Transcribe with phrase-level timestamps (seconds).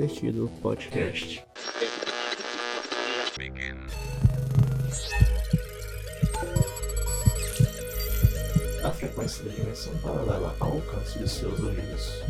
[0.00, 1.44] Investido Podcast.
[8.82, 12.22] A frequência da dimensão paralela alcance de seus ouvidos.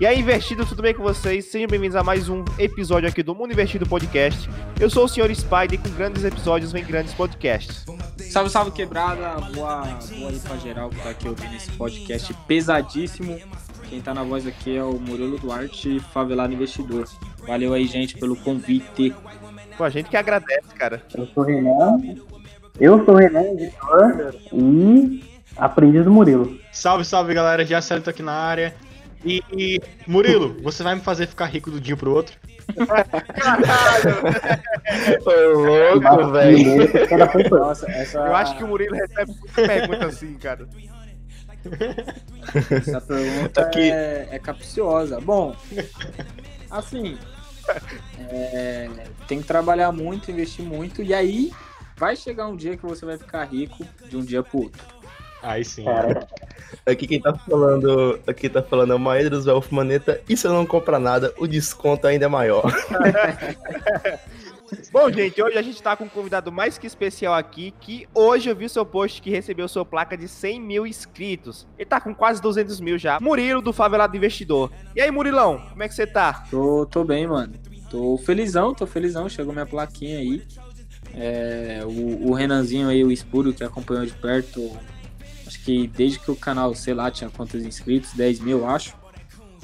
[0.00, 1.46] E aí, investido, tudo bem com vocês?
[1.46, 4.48] Sejam bem-vindos a mais um episódio aqui do Mundo Investido Podcast.
[4.78, 5.34] Eu sou o Sr.
[5.34, 7.84] Spider e com grandes episódios vem grandes podcasts.
[8.30, 9.40] Salve, salve, quebrada.
[9.52, 13.40] Boa, boa aí pra geral que tá aqui ouvindo esse podcast pesadíssimo.
[13.90, 17.08] Quem tá na voz aqui é o Murilo Duarte, favelado investidor.
[17.44, 19.12] Valeu aí, gente, pelo convite.
[19.76, 21.02] Pô, a gente que agradece, cara.
[21.12, 21.98] Eu sou o Renan.
[22.78, 24.32] Eu sou o Renan, editor.
[24.52, 25.24] E
[25.56, 26.56] aprendiz do Murilo.
[26.70, 28.72] Salve, salve galera, já certo aqui na área.
[29.24, 32.36] E, e, Murilo, você vai me fazer ficar rico do dia pro outro?
[35.24, 37.50] Ô, louco, velho.
[37.50, 38.18] Nossa, essa...
[38.18, 40.68] Eu acho que o Murilo recebe muita pergunta assim, cara.
[42.70, 43.90] Essa pergunta Aqui.
[43.90, 45.20] é, é capciosa.
[45.20, 45.56] Bom,
[46.70, 47.18] assim,
[48.30, 48.88] é,
[49.26, 51.52] tem que trabalhar muito, investir muito, e aí
[51.96, 54.82] vai chegar um dia que você vai ficar rico de um dia pro outro.
[55.42, 55.84] Aí sim.
[55.84, 56.26] Cara,
[56.86, 60.20] Aqui quem tá falando, aqui tá falando é o Maedros Elf Maneta.
[60.28, 62.64] E se eu não comprar nada, o desconto ainda é maior.
[64.92, 68.50] Bom, gente, hoje a gente tá com um convidado mais que especial aqui, que hoje
[68.50, 71.66] eu vi seu post que recebeu sua placa de 100 mil inscritos.
[71.78, 73.18] Ele tá com quase 200 mil já.
[73.20, 74.70] Murilo, do Favelado Investidor.
[74.94, 76.44] E aí, Murilão, como é que você tá?
[76.50, 77.54] Tô, tô bem, mano.
[77.90, 79.28] Tô felizão, tô felizão.
[79.28, 80.42] Chegou minha plaquinha aí.
[81.14, 84.70] É, o, o Renanzinho aí, o Espúrio, que acompanhou de perto,
[85.48, 88.94] acho que desde que o canal, sei lá, tinha quantos inscritos, 10 mil, acho.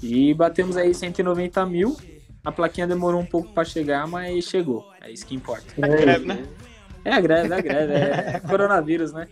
[0.02, 1.96] E batemos aí 190 mil.
[2.42, 4.90] A plaquinha demorou um pouco pra chegar, mas chegou.
[5.00, 5.66] É isso que importa.
[5.76, 6.48] É greve, né?
[7.04, 7.92] É a greve, é a greve.
[7.92, 9.28] É coronavírus, né?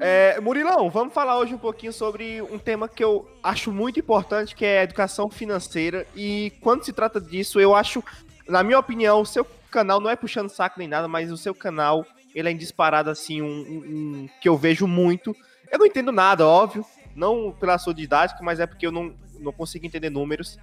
[0.00, 4.54] É, Murilão, vamos falar hoje um pouquinho sobre um tema que eu acho muito importante,
[4.54, 6.06] que é a educação financeira.
[6.14, 8.02] E quando se trata disso, eu acho,
[8.48, 11.54] na minha opinião, o seu canal não é puxando saco nem nada, mas o seu
[11.54, 13.84] canal, ele é disparado, assim, um, um-
[14.24, 15.34] um que eu vejo muito.
[15.70, 16.84] Eu não entendo nada, óbvio,
[17.14, 20.58] não pela sua didática, mas é porque eu não, não consigo entender números.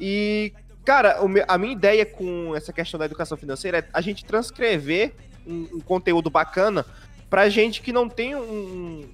[0.00, 0.52] E,
[0.84, 1.18] cara,
[1.48, 5.14] a minha ideia com essa questão da educação financeira é a gente transcrever
[5.46, 6.84] um- um conteúdo bacana
[7.30, 9.08] pra gente que não tem um,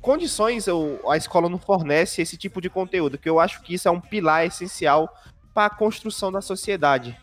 [0.00, 3.86] condições, ou a escola não fornece esse tipo de conteúdo, que eu acho que isso
[3.88, 5.08] é um pilar essencial
[5.54, 7.16] para a construção da sociedade.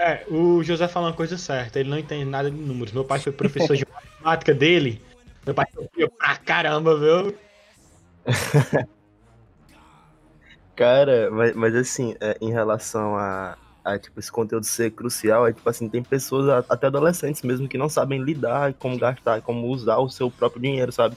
[0.00, 2.90] É, o José falou uma coisa certa, ele não entende nada de números.
[2.90, 5.02] Meu pai foi professor de matemática dele.
[5.44, 7.34] Meu pai sofria pra caramba, viu?
[10.74, 15.52] Cara, mas, mas assim, é, em relação a, a, tipo, esse conteúdo ser crucial, é
[15.52, 19.98] tipo assim, tem pessoas, até adolescentes mesmo, que não sabem lidar, como gastar, como usar
[19.98, 21.14] o seu próprio dinheiro, sabe?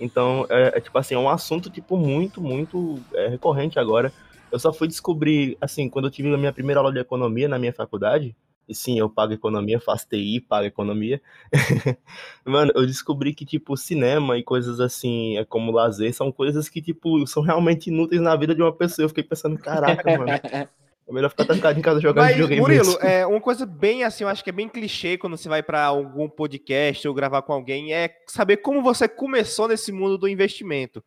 [0.00, 4.10] Então, é, é, tipo assim, é um assunto, tipo, muito, muito é, recorrente agora.
[4.56, 7.58] Eu só fui descobrir, assim, quando eu tive a minha primeira aula de economia na
[7.58, 8.34] minha faculdade,
[8.66, 11.20] e sim, eu pago economia, faço TI, pago economia.
[12.42, 16.80] Mano, eu descobri que, tipo, cinema e coisas assim, é como lazer, são coisas que,
[16.80, 19.04] tipo, são realmente inúteis na vida de uma pessoa.
[19.04, 22.62] Eu fiquei pensando, caraca, mano, é melhor ficar trancado em casa jogando Mas, videogame.
[22.62, 23.00] Murilo, mesmo.
[23.02, 25.84] é uma coisa bem assim, eu acho que é bem clichê quando você vai para
[25.84, 31.04] algum podcast ou gravar com alguém, é saber como você começou nesse mundo do investimento.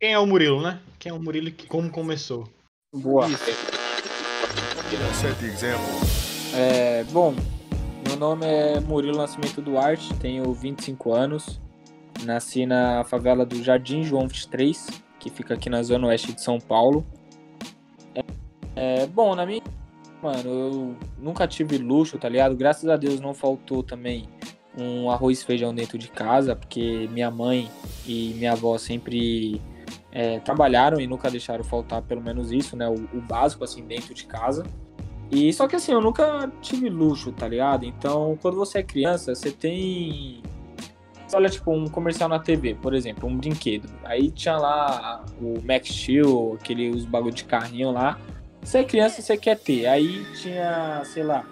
[0.00, 0.80] Quem é o Murilo, né?
[0.98, 2.48] Quem é o Murilo e que- como começou?
[2.94, 3.26] Boa.
[6.54, 7.34] É, bom,
[8.06, 11.60] meu nome é Murilo Nascimento Duarte, tenho 25 anos.
[12.24, 16.58] Nasci na favela do Jardim João 23, que fica aqui na zona oeste de São
[16.58, 17.06] Paulo.
[18.14, 18.24] É,
[19.02, 19.62] é, bom, na minha.
[20.22, 22.56] Mano, eu nunca tive luxo, tá ligado?
[22.56, 24.28] Graças a Deus não faltou também
[24.76, 27.70] um arroz e feijão dentro de casa, porque minha mãe
[28.06, 29.60] e minha avó sempre
[30.12, 32.88] é, trabalharam e nunca deixaram faltar pelo menos isso, né?
[32.88, 34.64] O, o básico, assim, dentro de casa.
[35.30, 37.84] E só que assim, eu nunca tive luxo, tá ligado?
[37.84, 40.42] Então, quando você é criança, você tem.
[41.32, 43.88] Olha, tipo, um comercial na TV, por exemplo, um brinquedo.
[44.04, 48.18] Aí tinha lá o Max Steel, aquele, os bagulho de carrinho lá.
[48.60, 49.86] Você é criança, você quer ter.
[49.86, 51.46] Aí tinha, sei lá,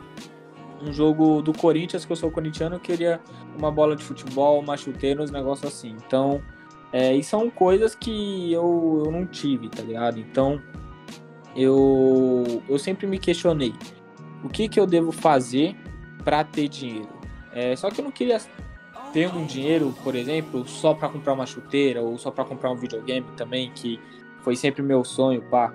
[0.83, 3.21] um jogo do Corinthians, que eu sou corintiano, eu queria
[3.57, 5.95] uma bola de futebol, uma chuteira, uns negócios assim.
[6.05, 6.43] Então,
[6.93, 10.19] é, e são coisas que eu, eu não tive, tá ligado?
[10.19, 10.61] Então,
[11.55, 13.75] eu, eu sempre me questionei
[14.43, 15.77] o que, que eu devo fazer
[16.25, 17.09] para ter dinheiro.
[17.53, 18.39] É, só que eu não queria
[19.13, 22.77] ter um dinheiro, por exemplo, só para comprar uma chuteira ou só para comprar um
[22.77, 24.01] videogame também, que
[24.43, 25.73] foi sempre meu sonho, pá.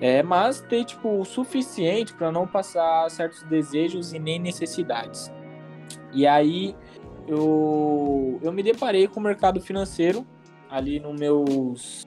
[0.00, 5.30] É, mas ter tipo o suficiente para não passar certos desejos e nem necessidades.
[6.12, 6.74] E aí
[7.26, 10.24] eu, eu me deparei com o mercado financeiro
[10.70, 12.06] ali no meus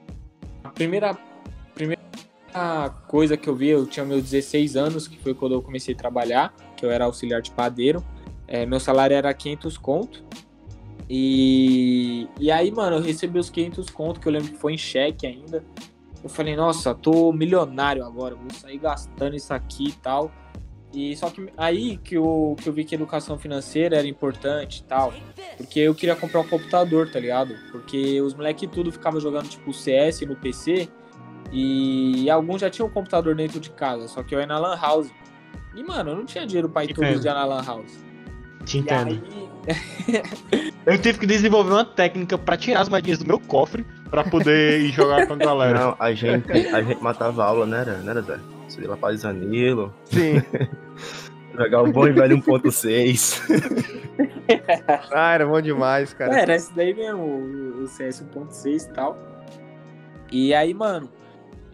[0.62, 1.16] a primeira
[1.74, 2.02] primeira
[3.08, 5.96] coisa que eu vi, eu tinha meus 16 anos, que foi quando eu comecei a
[5.96, 8.04] trabalhar, que eu era auxiliar de padeiro.
[8.46, 10.24] É, meu salário era 500 conto.
[11.08, 14.78] E, e aí, mano, eu recebi os 500 conto, que eu lembro que foi em
[14.78, 15.64] cheque ainda.
[16.22, 20.30] Eu falei, nossa, tô milionário agora, vou sair gastando isso aqui e tal.
[20.92, 24.82] E só que aí que eu, que eu vi que educação financeira era importante e
[24.84, 25.12] tal.
[25.56, 27.54] Porque eu queria comprar um computador, tá ligado?
[27.70, 30.88] Porque os moleques tudo ficavam jogando tipo CS no PC.
[31.50, 34.76] E alguns já tinham um computador dentro de casa, só que eu ia na Lan
[34.76, 35.10] House.
[35.74, 38.04] E, mano, eu não tinha dinheiro pra ir todos os dias na Lan House.
[38.64, 39.10] Te entendo.
[39.10, 39.42] Aí...
[40.86, 44.80] eu tive que desenvolver uma técnica pra tirar as moedinhas do meu cofre pra poder
[44.80, 45.78] ir jogar com a galera.
[45.78, 48.38] Não, a gente, a gente matava a aula, né, era, né, era Zé?
[48.80, 49.94] Ia lá pra Isanilo.
[50.04, 50.34] Sim.
[51.54, 53.42] Jogar o bom e velho 1.6.
[55.12, 56.34] ah, era bom demais, cara.
[56.34, 59.18] É, era esse daí mesmo, o CS 1.6 e tal.
[60.30, 61.10] E aí, mano,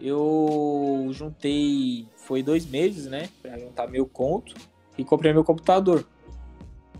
[0.01, 2.07] eu juntei.
[2.17, 3.29] Foi dois meses, né?
[3.41, 4.53] Pra juntar meu conto
[4.97, 6.05] e comprei meu computador.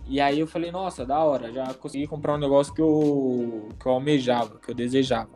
[0.08, 3.86] E aí eu falei, nossa, da hora, já consegui comprar um negócio que eu, que
[3.86, 5.30] eu almejava, que eu desejava.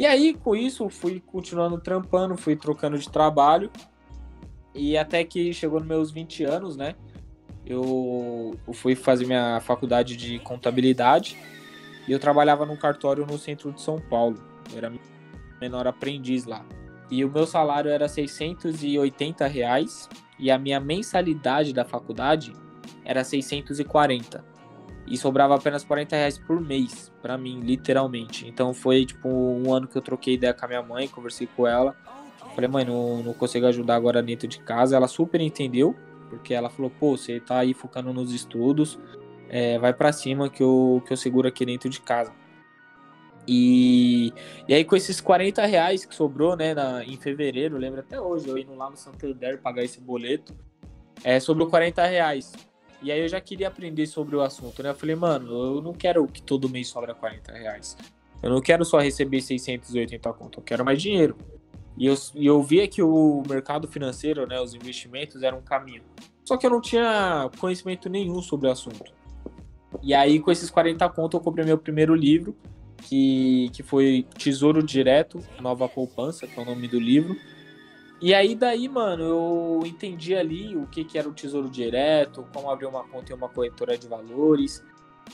[0.00, 3.70] E aí, com isso, fui continuando trampando, fui trocando de trabalho.
[4.74, 6.94] E até que chegou nos meus 20 anos, né?
[7.66, 11.36] Eu, fui fazer minha faculdade de contabilidade.
[12.08, 14.42] E eu trabalhava num cartório no centro de São Paulo.
[14.72, 14.90] Eu era
[15.60, 16.64] menor aprendiz lá.
[17.10, 20.08] E o meu salário era 680 reais
[20.38, 22.54] e a minha mensalidade da faculdade
[23.04, 24.42] era 640.
[25.06, 28.46] E sobrava apenas 40 reais por mês para mim, literalmente.
[28.46, 31.66] Então foi tipo um ano que eu troquei ideia com a minha mãe, conversei com
[31.66, 31.96] ela.
[32.54, 34.96] Falei, mãe, não, não consigo ajudar agora dentro de casa.
[34.96, 35.94] Ela super entendeu,
[36.28, 38.98] porque ela falou, pô, você tá aí focando nos estudos,
[39.48, 42.32] é, vai para cima que eu, que eu seguro aqui dentro de casa.
[43.46, 44.32] E,
[44.68, 48.48] e aí, com esses 40 reais que sobrou, né, na, em fevereiro, lembro até hoje,
[48.48, 50.54] eu indo lá no Santander pagar esse boleto,
[51.24, 52.52] é, sobrou 40 reais.
[53.02, 54.90] E aí eu já queria aprender sobre o assunto, né?
[54.90, 57.96] Eu falei, mano, eu não quero que todo mês sobra 40 reais.
[58.42, 61.36] Eu não quero só receber 680 conto, eu quero mais dinheiro.
[61.96, 66.02] E eu, e eu via que o mercado financeiro, né, os investimentos eram um caminho.
[66.44, 69.12] Só que eu não tinha conhecimento nenhum sobre o assunto.
[70.02, 72.56] E aí, com esses 40 conto, eu comprei meu primeiro livro,
[73.02, 77.36] que, que foi Tesouro Direto, Nova Poupança, que é o nome do livro.
[78.20, 82.70] E aí daí, mano, eu entendi ali o que, que era o Tesouro Direto, como
[82.70, 84.84] abrir uma conta em uma corretora de valores.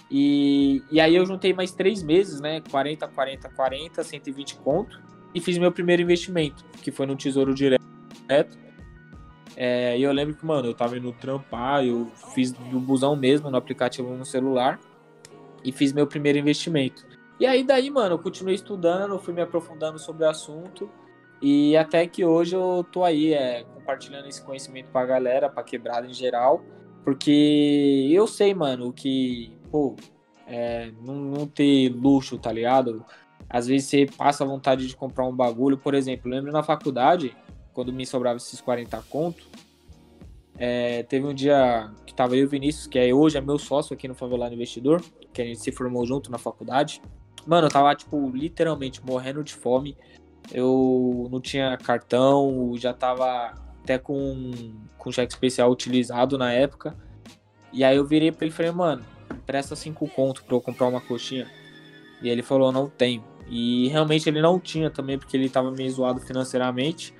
[0.08, 2.62] E, e aí eu juntei mais três meses, né?
[2.70, 5.00] 40, 40, 40, 120 conto.
[5.34, 7.84] E fiz meu primeiro investimento, que foi no Tesouro Direto.
[9.56, 13.50] É, e eu lembro que, mano, eu tava indo trampar, eu fiz do busão mesmo,
[13.50, 14.78] no aplicativo no celular.
[15.64, 17.04] E fiz meu primeiro investimento.
[17.40, 20.88] E aí daí, mano, eu continuei estudando, fui me aprofundando sobre o assunto
[21.40, 26.06] e até que hoje eu tô aí é, compartilhando esse conhecimento pra galera, pra quebrada
[26.06, 26.62] em geral,
[27.04, 29.96] porque eu sei, mano, que, pô,
[30.46, 33.04] é, não, não, ter luxo, tá ligado?
[33.48, 37.36] Às vezes você passa a vontade de comprar um bagulho, por exemplo, lembro na faculdade,
[37.72, 39.44] quando me sobrava esses 40 conto,
[40.58, 43.58] é, teve um dia que tava eu e o Vinícius, que é, hoje é meu
[43.58, 45.02] sócio aqui no Favelado Investidor,
[45.32, 47.02] que a gente se formou junto na faculdade,
[47.46, 49.96] Mano, eu tava, tipo, literalmente morrendo de fome.
[50.52, 54.52] Eu não tinha cartão, já tava até com,
[54.96, 56.96] com cheque especial utilizado na época.
[57.72, 59.04] E aí eu virei pra ele e falei, mano,
[59.44, 61.46] presta cinco conto pra eu comprar uma coxinha.
[62.22, 63.22] E ele falou, não tenho.
[63.48, 67.14] E realmente ele não tinha também, porque ele tava meio zoado financeiramente.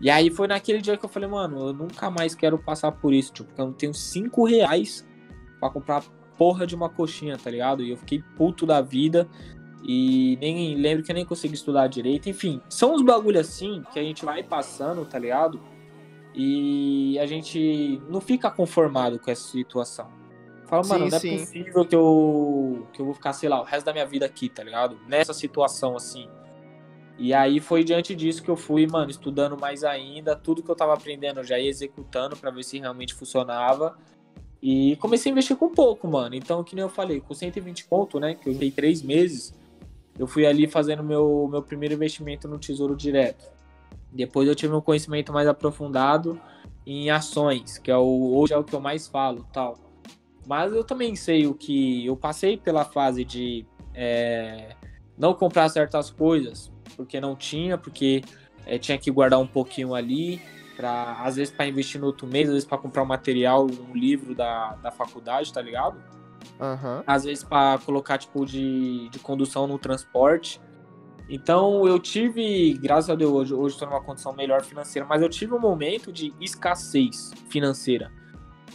[0.00, 3.12] E aí foi naquele dia que eu falei, mano, eu nunca mais quero passar por
[3.12, 5.06] isso, tipo, porque eu não tenho cinco reais
[5.60, 6.02] pra comprar
[6.36, 7.82] porra de uma coxinha, tá ligado?
[7.82, 9.28] E eu fiquei puto da vida.
[9.82, 12.28] E nem lembro que eu nem consegui estudar direito.
[12.28, 15.60] Enfim, são uns bagulho assim que a gente vai passando, tá ligado?
[16.34, 20.08] E a gente não fica conformado com essa situação.
[20.66, 21.38] Fala, mano, sim, não é sim.
[21.38, 24.48] possível que eu, que eu vou ficar, sei lá, o resto da minha vida aqui,
[24.48, 24.96] tá ligado?
[25.06, 26.28] Nessa situação assim.
[27.18, 30.74] E aí foi diante disso que eu fui, mano, estudando mais ainda, tudo que eu
[30.74, 33.98] tava aprendendo eu já ia executando para ver se realmente funcionava.
[34.62, 36.34] E comecei a investir com pouco, mano.
[36.34, 39.52] Então, que nem eu falei, com 120 pontos, né, que eu dei três meses,
[40.18, 43.50] eu fui ali fazendo meu, meu primeiro investimento no Tesouro Direto.
[44.12, 46.40] Depois eu tive um conhecimento mais aprofundado
[46.86, 49.78] em ações, que é o, hoje é o que eu mais falo, tal.
[50.46, 52.04] Mas eu também sei o que.
[52.04, 53.64] Eu passei pela fase de
[53.94, 54.74] é,
[55.16, 58.22] não comprar certas coisas, porque não tinha, porque
[58.66, 60.42] é, tinha que guardar um pouquinho ali,
[60.76, 63.94] pra, às vezes para investir no outro mês, às vezes para comprar um material, um
[63.94, 65.96] livro da, da faculdade, tá ligado?
[66.60, 67.02] Aham.
[67.06, 70.60] Às vezes para colocar tipo de, de condução no transporte.
[71.28, 75.28] Então eu tive, graças a Deus, hoje, hoje estou numa condição melhor financeira, mas eu
[75.28, 78.12] tive um momento de escassez financeira.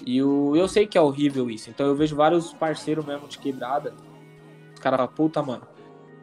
[0.05, 1.69] E eu, eu sei que é horrível isso.
[1.69, 3.93] Então eu vejo vários parceiros mesmo de quebrada.
[4.73, 5.67] Os caras falam, puta, mano,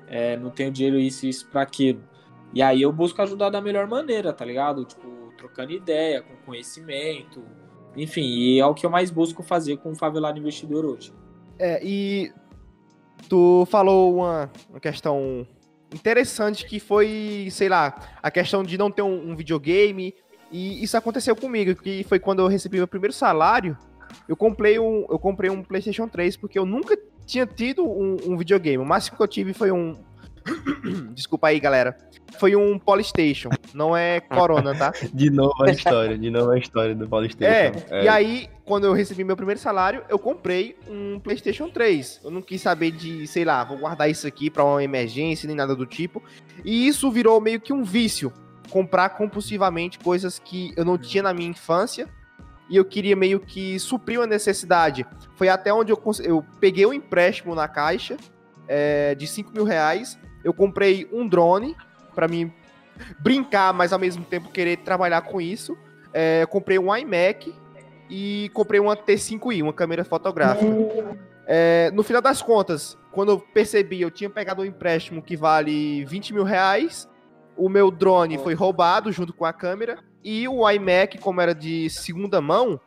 [0.07, 2.03] é, não tenho dinheiro isso isso pra aquilo.
[2.53, 4.85] E aí eu busco ajudar da melhor maneira, tá ligado?
[4.85, 7.43] Tipo, trocando ideia, com conhecimento.
[7.97, 11.13] Enfim, e é o que eu mais busco fazer com o Favelado Investidor hoje.
[11.65, 12.31] É, e
[13.27, 15.47] tu falou uma, uma questão
[15.91, 20.15] interessante que foi, sei lá, a questão de não ter um, um videogame.
[20.53, 23.79] E isso aconteceu comigo, que foi quando eu recebi meu primeiro salário.
[24.29, 28.37] Eu comprei um, eu comprei um PlayStation 3 porque eu nunca tinha tido um, um
[28.37, 28.77] videogame.
[28.77, 29.97] O máximo que eu tive foi um.
[31.15, 31.97] Desculpa aí, galera.
[32.39, 33.51] Foi um Polystation.
[33.73, 34.93] Não é Corona, tá?
[35.13, 37.45] De novo a história, de novo a história do Paulista.
[37.45, 37.73] É,
[38.03, 42.21] e aí, quando eu recebi meu primeiro salário, eu comprei um PlayStation 3.
[42.25, 45.57] Eu não quis saber de, sei lá, vou guardar isso aqui pra uma emergência, nem
[45.57, 46.23] nada do tipo.
[46.65, 48.33] E isso virou meio que um vício.
[48.71, 52.09] Comprar compulsivamente coisas que eu não tinha na minha infância.
[52.69, 55.07] E eu queria meio que suprir uma necessidade.
[55.37, 58.17] Foi até onde eu, eu peguei um empréstimo na caixa
[58.67, 60.19] é, de 5 mil reais.
[60.45, 61.75] Eu comprei um drone
[62.15, 62.53] pra mim
[63.19, 65.77] brincar, mas ao mesmo tempo querer trabalhar com isso.
[66.13, 67.53] É, comprei um iMac
[68.09, 70.71] e comprei uma T5i, uma câmera fotográfica.
[71.47, 76.05] É, no final das contas, quando eu percebi, eu tinha pegado um empréstimo que vale
[76.05, 77.09] 20 mil reais.
[77.57, 79.99] O meu drone foi roubado junto com a câmera.
[80.23, 82.81] E o iMac, como era de segunda mão,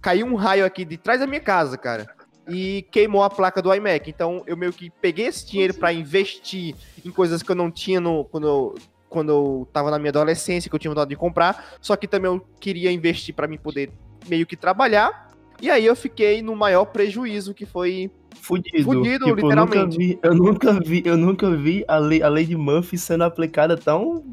[0.00, 2.06] caiu um raio aqui de trás da minha casa, cara.
[2.48, 4.10] E queimou a placa do iMac.
[4.10, 8.00] Então eu meio que peguei esse dinheiro pra investir em coisas que eu não tinha
[8.00, 8.74] no, quando, eu,
[9.08, 11.76] quando eu tava na minha adolescência, que eu tinha vontade de comprar.
[11.80, 13.90] Só que também eu queria investir pra mim poder
[14.28, 15.30] meio que trabalhar.
[15.60, 18.10] E aí eu fiquei no maior prejuízo, que foi.
[18.40, 18.82] Fudido.
[18.82, 20.18] Fudido, Tipo, literalmente.
[20.20, 22.98] Eu nunca vi, eu nunca vi, eu nunca vi a lei, a lei de Murphy
[22.98, 24.24] sendo aplicada tão.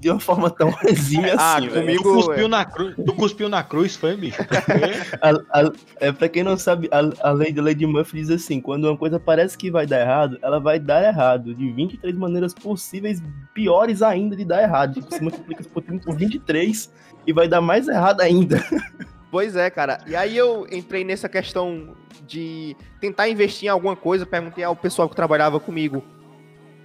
[0.00, 3.62] De uma forma tão exímia Ah, assim, comigo- Tu cuspiu, na cruz, tu cuspiu na
[3.62, 4.38] cruz, foi, bicho?
[5.20, 8.60] A- a- é, pra quem não sabe, a, a lei de Lady Murphy diz assim:
[8.60, 11.54] quando uma coisa parece que vai dar errado, ela vai dar errado.
[11.54, 13.22] De 23 maneiras possíveis,
[13.54, 14.94] piores ainda de dar errado.
[14.94, 16.92] Tipo, você multiplica isso por 30 por 23
[17.26, 18.62] e vai dar mais errado ainda.
[19.30, 19.98] Pois é, cara.
[20.06, 21.94] E aí eu entrei nessa questão
[22.26, 24.24] de tentar investir em alguma coisa.
[24.24, 26.02] Perguntei ao pessoal que trabalhava comigo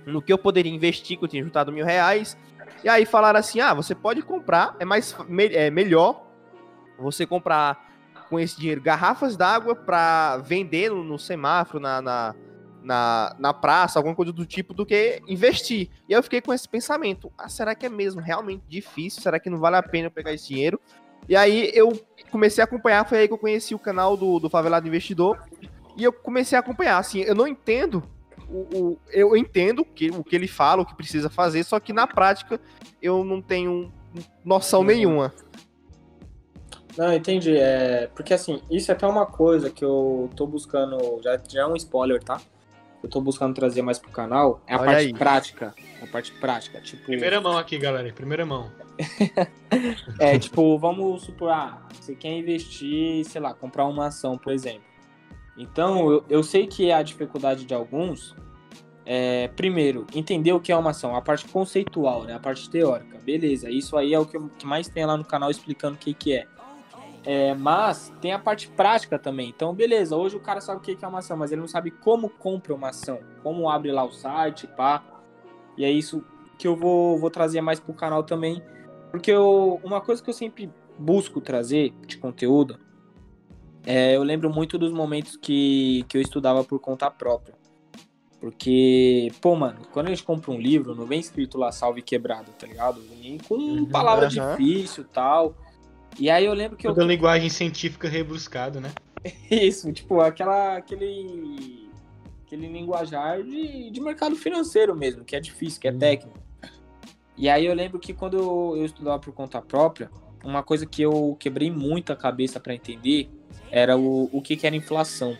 [0.05, 2.37] no que eu poderia investir, que eu tinha juntado mil reais.
[2.83, 5.15] E aí falaram assim: ah, você pode comprar, é mais
[5.51, 6.25] é melhor
[6.97, 7.91] você comprar
[8.29, 12.35] com esse dinheiro garrafas d'água para vender no, semáforo, na, na,
[12.81, 15.89] na, na praça, alguma coisa do tipo, do que investir.
[16.07, 19.21] E eu fiquei com esse pensamento: ah, será que é mesmo realmente difícil?
[19.21, 20.79] Será que não vale a pena eu pegar esse dinheiro?
[21.27, 21.93] E aí eu
[22.29, 25.37] comecei a acompanhar, foi aí que eu conheci o canal do, do Favelado Investidor.
[25.95, 28.03] E eu comecei a acompanhar, assim, eu não entendo.
[28.53, 31.91] O, o- eu entendo que, o que ele fala, o que precisa fazer, só que
[31.91, 32.61] na prática
[33.01, 33.91] eu não tenho
[34.45, 34.85] noção Uhum.
[34.85, 35.33] nenhuma.
[36.97, 37.57] Não, entendi.
[37.57, 41.19] É, porque assim, isso é até uma coisa que eu tô buscando.
[41.23, 42.39] Já, já é um spoiler, tá?
[43.01, 44.61] Eu tô buscando trazer mais pro canal.
[44.67, 45.13] É a Olha parte aí.
[45.13, 45.75] prática.
[46.01, 46.79] A parte prática.
[46.79, 48.13] Tipo, primeira mão aqui, galera.
[48.13, 48.71] Primeira mão.
[50.19, 54.83] é tipo, vamos supor, ah, você quer investir, sei lá, comprar uma ação, por exemplo.
[55.57, 58.35] Então, eu, eu sei que a dificuldade de alguns
[59.05, 62.35] é, primeiro, entender o que é uma ação, a parte conceitual, né?
[62.35, 63.17] A parte teórica.
[63.19, 66.13] Beleza, isso aí é o que, que mais tem lá no canal explicando o que,
[66.13, 66.47] que é.
[67.25, 69.49] É, mas tem a parte prática também.
[69.49, 71.67] Então, beleza, hoje o cara sabe o que que é uma ação, mas ele não
[71.67, 75.03] sabe como compra uma ação, como abre lá o site, pá.
[75.77, 76.23] E é isso
[76.57, 78.61] que eu vou, vou trazer mais pro canal também.
[79.11, 82.79] Porque eu, uma coisa que eu sempre busco trazer de conteúdo,
[83.85, 87.62] é, eu lembro muito dos momentos que, que eu estudava por conta própria.
[88.43, 92.51] Porque, pô, mano, quando a gente compra um livro, não vem escrito lá salve quebrado,
[92.59, 93.01] tá ligado?
[93.21, 94.57] Vem com palavra aham.
[94.57, 95.55] difícil e tal.
[96.19, 98.91] E aí eu lembro que eu Toda linguagem científica rebuscada, né?
[99.49, 101.89] isso, tipo, aquela, aquele,
[102.45, 106.37] aquele linguajar de, de mercado financeiro mesmo, que é difícil, que é técnico.
[107.37, 110.11] E aí eu lembro que quando eu, eu estudava por conta própria,
[110.43, 113.29] uma coisa que eu quebrei muito a cabeça para entender
[113.71, 115.37] era o, o que, que era inflação.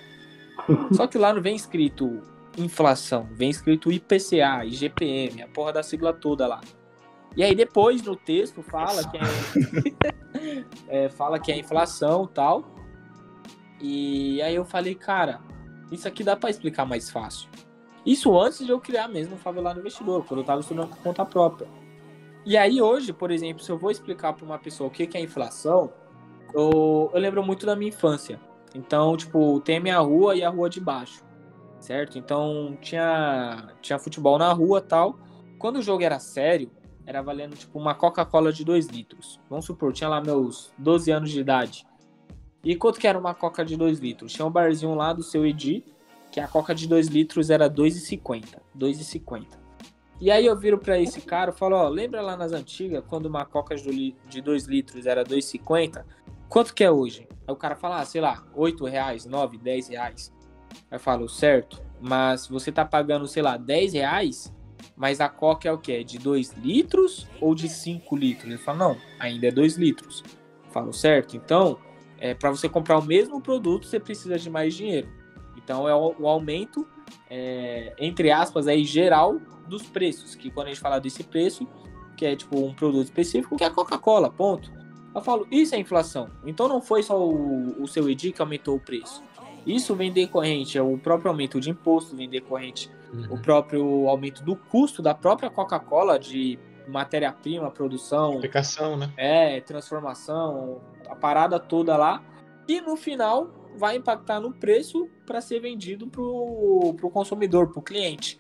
[0.94, 6.14] Só que lá não vem escrito inflação, vem escrito IPCA, IGPM, a porra da sigla
[6.14, 6.62] toda lá.
[7.36, 10.66] E aí depois no texto fala que é,
[11.06, 12.66] é, fala que é inflação e tal.
[13.82, 15.42] E aí eu falei, cara,
[15.92, 17.50] isso aqui dá para explicar mais fácil.
[18.06, 21.26] Isso antes de eu criar mesmo o Favelado Investidor, quando eu tava estudando por conta
[21.26, 21.68] própria.
[22.46, 25.22] E aí hoje, por exemplo, se eu vou explicar para uma pessoa o que é
[25.22, 25.92] inflação,
[26.54, 28.40] eu, eu lembro muito da minha infância.
[28.76, 31.24] Então, tipo, tem a minha rua e a rua de baixo,
[31.84, 32.18] certo?
[32.18, 35.20] Então, tinha, tinha futebol na rua tal.
[35.60, 36.72] Quando o jogo era sério,
[37.06, 39.40] era valendo, tipo, uma Coca-Cola de 2 litros.
[39.50, 41.86] Vamos supor, tinha lá meus 12 anos de idade.
[42.64, 44.32] E quanto que era uma Coca de 2 litros?
[44.32, 45.84] Tinha um barzinho lá do seu Edi,
[46.32, 48.60] que a Coca de 2 litros era 2,50.
[48.78, 49.64] 2,50.
[50.22, 53.26] E aí eu viro para esse cara e falo, ó, lembra lá nas antigas, quando
[53.26, 56.06] uma coca de 2 litros era 2,50?
[56.48, 57.28] Quanto que é hoje?
[57.46, 60.33] Aí o cara fala, ah, sei lá, 8 reais, 9, 10 reais.
[60.92, 64.54] Eu falo, certo, mas você tá pagando, sei lá, 10 reais,
[64.96, 65.94] mas a coca é o quê?
[65.94, 68.50] É de 2 litros ou de 5 litros?
[68.50, 70.24] Ele fala, não, ainda é 2 litros.
[70.66, 71.80] Eu falo, certo, então,
[72.20, 75.10] é, para você comprar o mesmo produto, você precisa de mais dinheiro.
[75.58, 76.88] Então é o, o aumento,
[77.30, 81.68] é, entre aspas, aí, geral dos preços, que quando a gente fala desse preço,
[82.16, 84.72] que é tipo um produto específico, que é a Coca-Cola, ponto.
[85.16, 86.30] Eu falo, isso é inflação.
[86.46, 89.24] Então não foi só o, o seu EDI que aumentou o preço.
[89.66, 93.36] Isso vem decorrente, é o próprio aumento de imposto, vem decorrente uhum.
[93.36, 98.38] o próprio aumento do custo da própria Coca-Cola de matéria-prima, produção.
[98.38, 99.12] Aplicação, né?
[99.16, 102.24] É, transformação, a parada toda lá.
[102.68, 107.82] E no final vai impactar no preço para ser vendido para o consumidor, para o
[107.82, 108.38] cliente.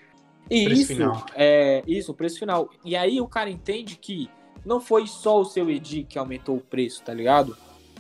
[0.50, 1.26] E preço isso, final.
[1.36, 2.70] é isso, o preço final.
[2.84, 4.30] E aí o cara entende que
[4.66, 7.56] não foi só o seu EDI que aumentou o preço, tá ligado?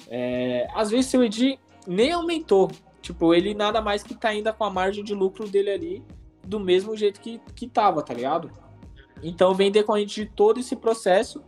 [0.09, 2.69] É, às vezes seu EDI nem aumentou.
[3.03, 6.03] Tipo, ele nada mais que tá ainda com a margem de lucro dele ali
[6.41, 8.49] do mesmo jeito que, que tava, tá ligado?
[9.21, 11.43] Então vem decorrente de todo esse processo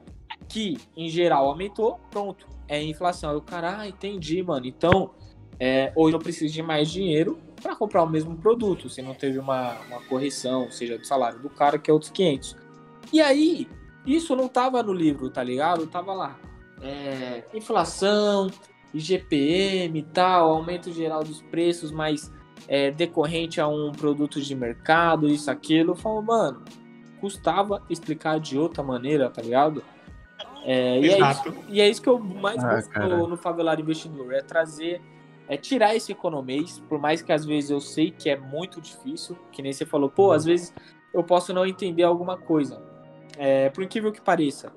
[0.49, 3.35] que, em geral, aumentou, pronto, é inflação.
[3.37, 4.65] O cara, ah, entendi, mano.
[4.65, 5.11] Então,
[5.57, 9.39] é, hoje eu preciso de mais dinheiro para comprar o mesmo produto, se não teve
[9.39, 12.57] uma, uma correção, seja do salário do cara, que é outros 500.
[13.13, 13.65] E aí,
[14.05, 15.87] isso não tava no livro, tá ligado?
[15.87, 16.37] Tava lá.
[16.81, 18.49] É, inflação,
[18.95, 22.33] IGPM e tal, aumento geral dos preços, mas
[22.67, 25.91] é, decorrente a um produto de mercado, isso, aquilo.
[25.91, 26.63] Eu falo, mano,
[27.19, 29.83] custava explicar de outra maneira, tá ligado?
[30.63, 33.81] É, e, é isso, e, é isso, que eu mais ah, gosto no, no Favelado
[33.81, 34.99] Investidor, é trazer,
[35.47, 39.37] é tirar esse economês, por mais que às vezes eu sei que é muito difícil,
[39.51, 40.51] que nem você falou, pô, às uhum.
[40.51, 40.73] vezes
[41.13, 42.81] eu posso não entender alguma coisa.
[43.37, 44.73] É, por incrível que pareça,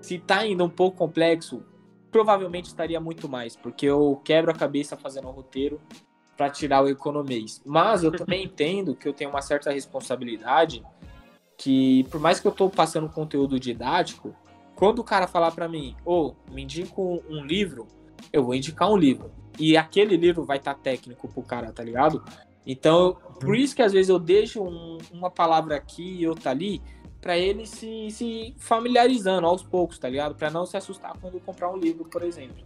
[0.00, 1.62] se tá ainda um pouco complexo,
[2.10, 5.80] provavelmente estaria muito mais, porque eu quebro a cabeça fazendo um roteiro
[6.36, 7.60] para tirar o economês.
[7.66, 10.82] Mas eu também entendo que eu tenho uma certa responsabilidade
[11.56, 14.34] que, por mais que eu estou passando conteúdo didático,
[14.76, 17.88] quando o cara falar para mim, ô, oh, me indica um livro,
[18.32, 19.32] eu vou indicar um livro.
[19.58, 22.22] E aquele livro vai estar tá técnico pro cara, tá ligado?
[22.64, 26.80] Então, por isso que às vezes eu deixo um, uma palavra aqui e outra ali,
[27.20, 30.34] para ele se, se familiarizando aos poucos, tá ligado?
[30.34, 32.64] Para não se assustar quando comprar um livro, por exemplo.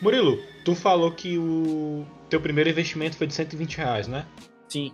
[0.00, 4.26] Murilo, tu falou que o teu primeiro investimento foi de 120 reais, né?
[4.68, 4.92] Sim.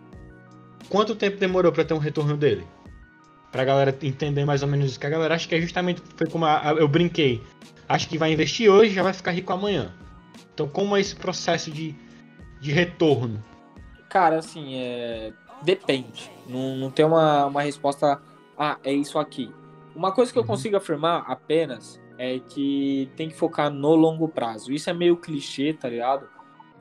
[0.88, 2.66] Quanto tempo demorou para ter um retorno dele?
[3.50, 5.00] Pra galera entender mais ou menos isso.
[5.00, 7.42] Que a galera acha que é justamente foi como a, a, eu brinquei.
[7.88, 9.94] Acho que vai investir hoje já vai ficar rico amanhã.
[10.52, 11.94] Então, como é esse processo de,
[12.61, 13.42] de retorno?
[14.11, 15.32] Cara, assim, é...
[15.62, 16.30] depende.
[16.46, 18.20] Não, não tem uma, uma resposta.
[18.56, 19.52] Ah, é isso aqui.
[19.94, 20.48] Uma coisa que eu uhum.
[20.48, 24.72] consigo afirmar apenas é que tem que focar no longo prazo.
[24.72, 26.28] Isso é meio clichê, tá ligado?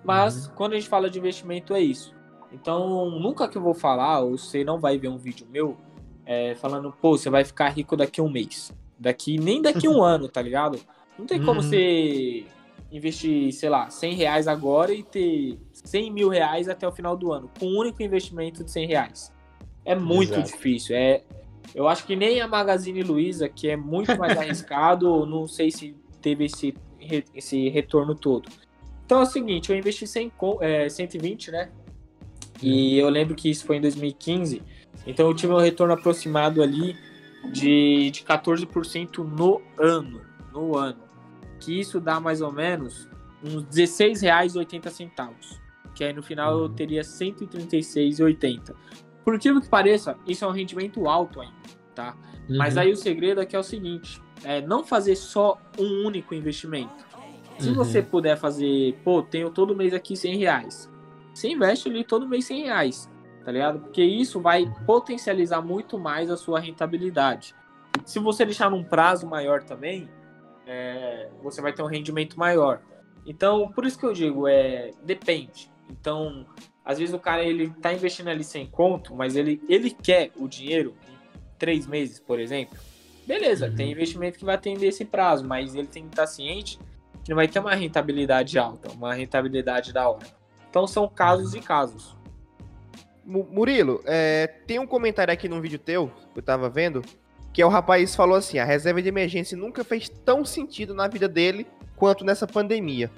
[0.03, 0.53] Mas uhum.
[0.55, 2.15] quando a gente fala de investimento, é isso.
[2.51, 5.77] Então, nunca que eu vou falar, ou você não vai ver um vídeo meu,
[6.25, 8.71] é, falando, pô, você vai ficar rico daqui a um mês.
[8.97, 10.79] Daqui, nem daqui a um ano, tá ligado?
[11.17, 11.67] Não tem como uhum.
[11.67, 12.45] você
[12.91, 17.31] investir, sei lá, 100 reais agora e ter 100 mil reais até o final do
[17.31, 19.33] ano, com um único investimento de 100 reais.
[19.83, 20.51] É muito Exato.
[20.51, 20.95] difícil.
[20.95, 21.23] É,
[21.75, 25.95] eu acho que nem a Magazine Luiza, que é muito mais arriscado, não sei se
[26.21, 26.73] teve esse,
[27.33, 28.49] esse retorno todo.
[29.05, 31.69] Então é o seguinte, eu investi 100, é, 120, né?
[32.61, 34.61] E eu lembro que isso foi em 2015.
[35.05, 36.97] Então eu tive um retorno aproximado ali
[37.51, 40.21] de, de 14% no ano.
[40.51, 41.06] No ano.
[41.67, 43.09] Que isso dá mais ou menos
[43.43, 45.33] uns R$16,80.
[45.93, 46.73] Que aí no final eu uhum.
[46.73, 48.73] teria R$136,80.
[49.25, 51.53] Por aquilo que pareça, isso é um rendimento alto ainda,
[51.93, 52.15] tá?
[52.47, 52.55] Uhum.
[52.55, 57.05] Mas aí o segredo aqui é o seguinte: é não fazer só um único investimento.
[57.59, 57.75] Se uhum.
[57.75, 60.89] você puder fazer, pô, tenho todo mês aqui 100 reais.
[61.33, 63.09] Você investe ali todo mês 100 reais
[63.43, 63.79] tá ligado?
[63.79, 64.73] Porque isso vai uhum.
[64.85, 67.55] potencializar muito mais a sua rentabilidade.
[68.05, 70.09] Se você deixar num prazo maior também,
[70.67, 72.81] é, você vai ter um rendimento maior.
[73.25, 75.71] Então, por isso que eu digo, é depende.
[75.89, 76.45] Então,
[76.83, 80.47] às vezes o cara ele tá investindo ali sem conto, mas ele, ele quer o
[80.47, 81.17] dinheiro em
[81.57, 82.77] três meses, por exemplo.
[83.25, 83.75] Beleza, Uhum.
[83.75, 86.79] tem investimento que vai atender esse prazo, mas ele tem que estar ciente
[87.23, 90.25] que não vai ter uma rentabilidade alta, uma rentabilidade da hora.
[90.69, 92.15] Então são casos e casos.
[93.25, 97.01] Mu- Murilo, é, tem um comentário aqui num vídeo teu, que eu tava vendo,
[97.57, 101.07] que é o rapaz falou assim, a reserva de emergência nunca fez tão sentido na
[101.07, 101.65] vida dele
[101.95, 103.09] quanto nessa pandemia.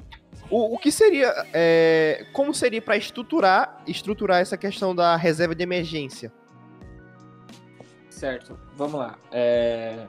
[0.50, 5.62] O, o que seria, é, como seria para estruturar, estruturar essa questão da reserva de
[5.62, 6.32] emergência?
[8.10, 9.20] Certo, vamos lá.
[9.30, 10.08] É,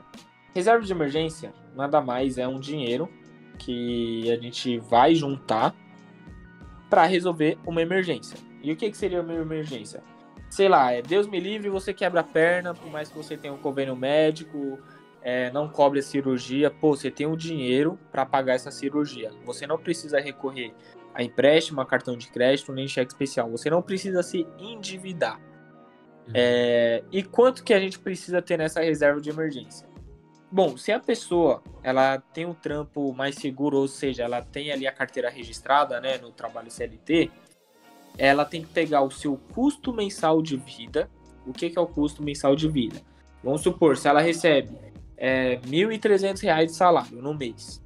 [0.55, 3.09] Reserva de emergência nada mais é um dinheiro
[3.59, 5.75] que a gente vai juntar
[6.89, 8.37] para resolver uma emergência.
[8.63, 10.01] E o que, que seria uma emergência?
[10.51, 13.53] Sei lá, é Deus me livre, você quebra a perna, por mais que você tenha
[13.53, 14.77] um convênio médico,
[15.21, 19.31] é, não cobre a cirurgia, pô, você tem o dinheiro para pagar essa cirurgia.
[19.45, 20.73] Você não precisa recorrer
[21.13, 23.49] a empréstimo, a cartão de crédito, nem cheque especial.
[23.49, 25.39] Você não precisa se endividar.
[26.33, 29.87] É, e quanto que a gente precisa ter nessa reserva de emergência?
[30.51, 34.85] Bom, se a pessoa ela tem um trampo mais seguro, ou seja, ela tem ali
[34.85, 37.31] a carteira registrada, né, no trabalho CLT,
[38.23, 41.09] ela tem que pegar o seu custo mensal de vida.
[41.43, 43.01] O que, que é o custo mensal de vida?
[43.43, 44.77] Vamos supor, se ela recebe
[45.17, 47.83] é, 1.300 reais de salário no mês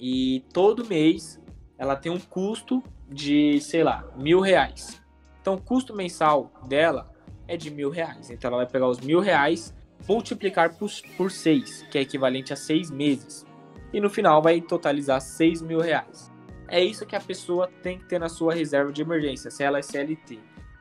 [0.00, 1.38] e todo mês
[1.76, 4.98] ela tem um custo de, sei lá, mil reais.
[5.42, 7.12] Então, o custo mensal dela
[7.46, 8.30] é de mil reais.
[8.30, 9.74] Então, ela vai pegar os mil reais,
[10.08, 13.46] multiplicar por, por seis, que é equivalente a seis meses.
[13.92, 16.30] E no final vai totalizar seis mil reais.
[16.68, 19.78] É isso que a pessoa tem que ter na sua reserva de emergência, se ela
[19.78, 20.38] é CLT.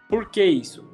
[0.10, 0.86] Por que isso?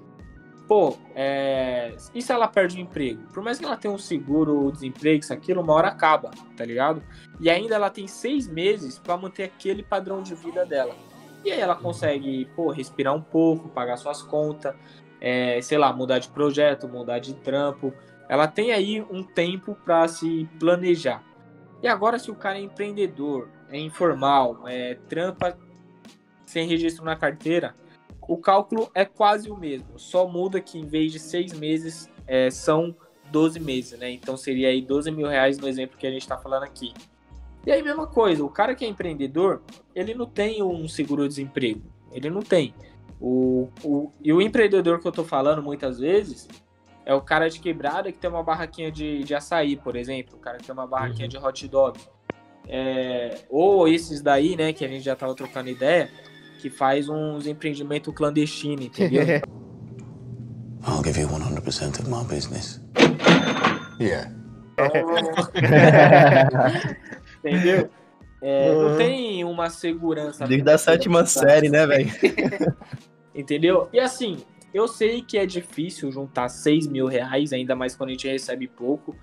[0.67, 1.95] Pô, é...
[2.15, 3.21] e se ela perde o emprego?
[3.33, 7.03] Por mais que ela tenha um seguro desemprego, isso aquilo, uma hora acaba, tá ligado?
[7.39, 10.95] E ainda ela tem seis meses para manter aquele padrão de vida dela.
[11.43, 14.73] E aí ela consegue, pô, respirar um pouco, pagar suas contas,
[15.19, 17.93] é, sei lá, mudar de projeto, mudar de trampo.
[18.29, 21.21] Ela tem aí um tempo para se planejar.
[21.81, 25.57] E agora, se o cara é empreendedor, é informal, é trampa
[26.45, 27.75] sem registro na carteira,
[28.21, 29.97] o cálculo é quase o mesmo.
[29.97, 32.95] Só muda que em vez de seis meses, é, são
[33.31, 34.11] 12 meses, né?
[34.11, 36.93] Então seria aí 12 mil reais no exemplo que a gente está falando aqui.
[37.65, 39.61] E aí, mesma coisa, o cara que é empreendedor,
[39.95, 41.81] ele não tem um seguro-desemprego.
[42.11, 42.73] Ele não tem.
[43.19, 46.47] O, o, e o empreendedor que eu tô falando muitas vezes
[47.05, 50.35] é o cara de quebrada que tem uma barraquinha de, de açaí, por exemplo.
[50.35, 51.99] O cara que tem uma barraquinha de hot dog.
[52.67, 56.09] É, ou esses daí, né, que a gente já tava trocando ideia,
[56.59, 59.25] que faz uns empreendimentos clandestinos, entendeu?
[60.85, 62.81] I'll give you 100% of my business.
[63.99, 64.29] Yeah.
[67.39, 67.89] entendeu?
[68.41, 70.45] É, não tem uma segurança.
[70.45, 72.11] Desde a sétima série, né, velho?
[73.33, 73.87] Entendeu?
[73.93, 78.11] E assim, eu sei que é difícil juntar 6 mil reais, ainda mais quando a
[78.11, 79.15] gente recebe pouco.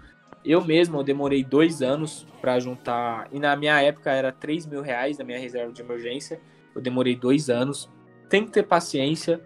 [0.44, 4.80] Eu mesmo eu demorei dois anos para juntar, e na minha época era 3 mil
[4.80, 6.40] reais na minha reserva de emergência.
[6.74, 7.90] Eu demorei dois anos.
[8.28, 9.40] Tem que ter paciência.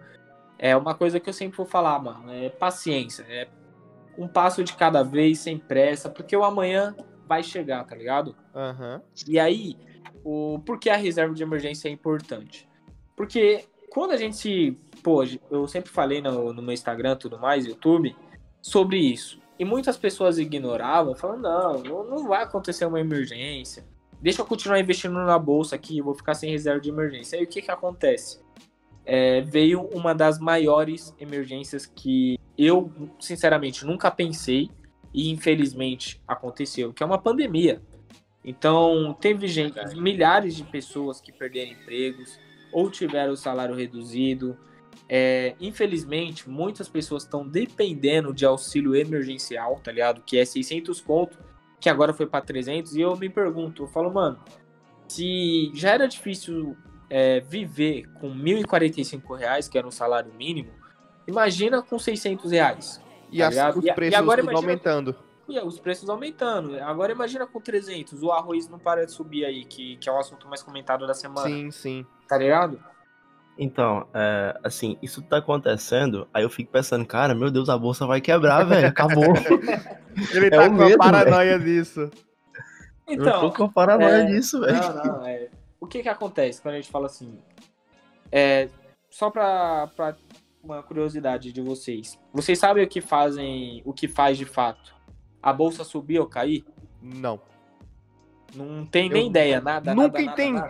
[0.57, 2.31] É uma coisa que eu sempre vou falar, mano.
[2.31, 3.25] É paciência.
[3.27, 3.47] É
[4.17, 6.95] um passo de cada vez, sem pressa, porque o amanhã
[7.27, 8.35] vai chegar, tá ligado?
[8.53, 9.01] Aham.
[9.27, 9.77] E aí,
[10.23, 12.69] o por que a reserva de emergência é importante?
[13.15, 14.77] Porque quando a gente.
[15.03, 18.15] Pô, eu sempre falei no, no meu Instagram e tudo mais, YouTube,
[18.61, 19.39] sobre isso.
[19.57, 23.85] E muitas pessoas ignoravam, falando: não, não, não vai acontecer uma emergência.
[24.21, 27.37] Deixa eu continuar investindo na bolsa aqui, eu vou ficar sem reserva de emergência.
[27.37, 28.39] Aí o que, que acontece?
[29.05, 34.71] É, veio uma das maiores emergências que eu, sinceramente, nunca pensei
[35.13, 37.81] e infelizmente aconteceu, que é uma pandemia.
[38.43, 42.39] Então, teve gente, milhares de pessoas que perderam empregos
[42.71, 44.57] ou tiveram o salário reduzido.
[45.07, 50.21] É, infelizmente, muitas pessoas estão dependendo de auxílio emergencial, tá ligado?
[50.21, 51.37] Que é 600 conto,
[51.79, 52.95] que agora foi para 300.
[52.95, 54.39] E eu me pergunto, eu falo, mano,
[55.07, 56.75] se já era difícil
[57.09, 60.71] é, viver com 1.045 reais, que era um salário mínimo,
[61.27, 63.01] imagina com 600 reais.
[63.31, 65.15] E Tá as- os E- e preços agora tudo imagina- aumentando.
[65.47, 66.75] E os preços aumentando.
[66.79, 70.17] Agora imagina com 300, o arroz não para de subir aí, que, que é o
[70.17, 72.05] assunto mais comentado da semana, Sim, sim.
[72.27, 72.79] tá ligado?
[73.57, 78.05] Então, é, assim, isso tá acontecendo, aí eu fico pensando, cara, meu Deus, a bolsa
[78.05, 79.23] vai quebrar, velho, acabou.
[80.33, 82.01] Ele É tá o com medo, a paranoia disso.
[83.07, 84.77] eu Então, tô com paranoia é, disso, velho.
[84.77, 85.47] Não, não, é.
[85.79, 87.37] O que que acontece quando a gente fala assim?
[88.31, 88.67] É,
[89.09, 90.15] só pra, pra
[90.61, 92.19] uma curiosidade de vocês.
[92.33, 94.93] Vocês sabem o que fazem, o que faz de fato?
[95.41, 96.65] A bolsa subir ou cair?
[97.01, 97.39] Não.
[98.53, 99.93] Não tem nem Eu ideia, nada.
[99.93, 100.67] Nunca nada, nada, nada.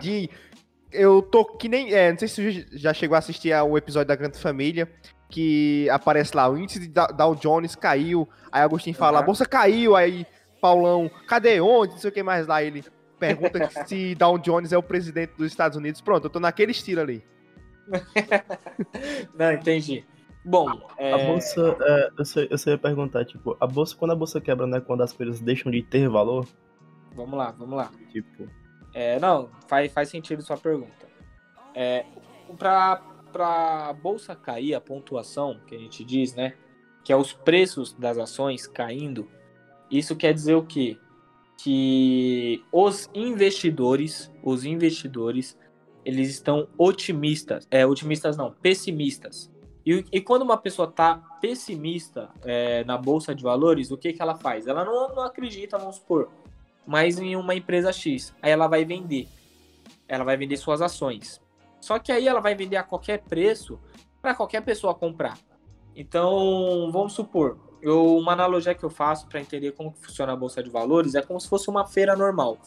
[0.92, 1.92] Eu tô que nem.
[1.92, 4.90] É, não sei se você já chegou a assistir ao episódio da Grande Família.
[5.28, 8.28] Que aparece lá, o índice de Da- Dow Jones caiu.
[8.52, 9.26] Aí Agostinho fala, a Uhum.
[9.26, 9.96] bolsa caiu.
[9.96, 10.24] Aí
[10.60, 11.94] Paulão, cadê onde?
[11.94, 12.62] Não sei o que mais lá.
[12.62, 12.84] Ele
[13.18, 13.58] pergunta
[13.90, 16.00] se Dow Jones é o presidente dos Estados Unidos.
[16.00, 17.24] Pronto, eu tô naquele estilo ali.
[19.36, 20.04] Não, entendi.
[20.44, 24.12] Bom, é, A bolsa, é, eu, só, eu só ia perguntar, tipo, a bolsa, quando
[24.12, 24.80] a bolsa quebra, né?
[24.80, 26.46] Quando as coisas deixam de ter valor,
[27.16, 27.90] vamos lá, vamos lá.
[28.12, 28.48] tipo.
[28.96, 31.06] É, não, faz, faz sentido sua pergunta.
[31.74, 32.06] É,
[32.56, 32.96] pra,
[33.30, 36.54] pra bolsa cair, a pontuação que a gente diz, né?
[37.04, 39.30] Que é os preços das ações caindo,
[39.90, 40.96] isso quer dizer o quê?
[41.58, 45.58] Que os investidores, os investidores,
[46.02, 47.68] eles estão otimistas.
[47.70, 49.52] É, otimistas não, pessimistas.
[49.84, 54.22] E, e quando uma pessoa tá pessimista é, na bolsa de valores, o que, que
[54.22, 54.66] ela faz?
[54.66, 56.30] Ela não, não acredita, vamos supor,
[56.86, 58.34] mais em uma empresa X.
[58.40, 59.28] Aí ela vai vender.
[60.08, 61.40] Ela vai vender suas ações.
[61.80, 63.78] Só que aí ela vai vender a qualquer preço
[64.22, 65.38] para qualquer pessoa comprar.
[65.94, 70.62] Então, vamos supor, eu, uma analogia que eu faço para entender como funciona a bolsa
[70.62, 72.58] de valores é como se fosse uma feira normal.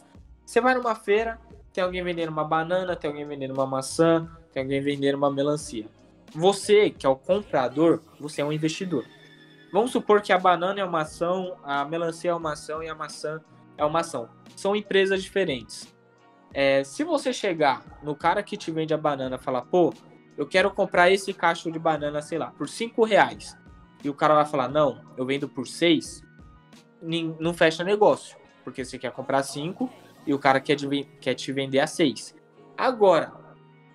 [0.45, 1.39] Você vai numa feira,
[1.73, 5.85] tem alguém vendendo uma banana, tem alguém vendendo uma maçã, tem alguém vendendo uma melancia.
[6.33, 9.05] Você, que é o comprador, você é um investidor.
[9.71, 12.95] Vamos supor que a banana é uma ação, a melancia é uma ação e a
[12.95, 13.41] maçã
[13.79, 14.29] é uma ação.
[14.55, 15.87] São empresas diferentes.
[16.53, 19.93] É, se você chegar no cara que te vende a banana e falar, pô,
[20.37, 23.57] eu quero comprar esse cacho de banana, sei lá, por 5 reais.
[24.03, 26.23] E o cara vai falar, não, eu vendo por 6,
[27.39, 28.37] não fecha negócio.
[28.63, 29.89] Porque você quer comprar 5
[30.27, 30.77] e o cara quer,
[31.21, 32.35] quer te vender a 6.
[32.77, 33.33] Agora,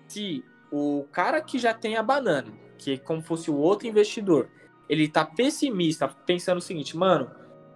[0.07, 4.49] se o cara que já tem a banana, que é como fosse o outro investidor,
[4.87, 7.29] ele tá pessimista, pensando o seguinte, mano,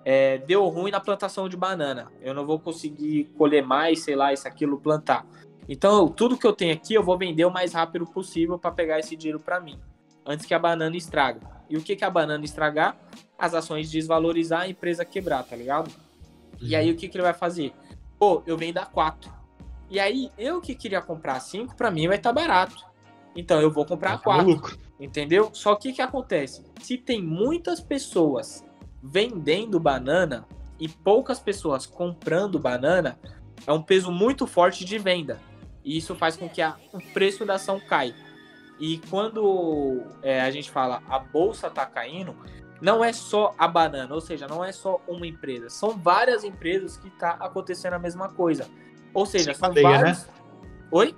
[0.05, 2.11] é, deu ruim na plantação de banana.
[2.21, 5.25] Eu não vou conseguir colher mais, sei lá, isso, aquilo, plantar.
[5.67, 8.99] Então, tudo que eu tenho aqui, eu vou vender o mais rápido possível para pegar
[8.99, 9.79] esse dinheiro para mim,
[10.25, 11.41] antes que a banana estrague.
[11.69, 12.97] E o que, que a banana estragar?
[13.37, 15.91] As ações desvalorizar, a empresa quebrar, tá ligado?
[16.59, 17.71] E aí, o que, que ele vai fazer?
[18.17, 19.31] Pô, eu vendo a 4.
[19.89, 22.83] E aí, eu que queria comprar a 5, para mim vai estar barato.
[23.35, 24.47] Então, eu vou comprar a Tá no 4.
[24.47, 24.79] lucro.
[24.99, 25.49] Entendeu?
[25.53, 26.65] Só que o que acontece?
[26.81, 28.65] Se tem muitas pessoas
[29.01, 30.45] vendendo banana
[30.79, 33.19] e poucas pessoas comprando banana,
[33.67, 35.39] é um peso muito forte de venda.
[35.83, 38.15] E isso faz com que a- o preço da ação caia.
[38.79, 42.35] E quando é, a gente fala a bolsa tá caindo,
[42.81, 46.95] não é só a banana, ou seja, não é só uma empresa, são várias empresas
[46.95, 48.65] que tá acontecendo a mesma coisa.
[49.13, 50.25] Ou seja, são cadeia, né?
[50.91, 51.15] Oi?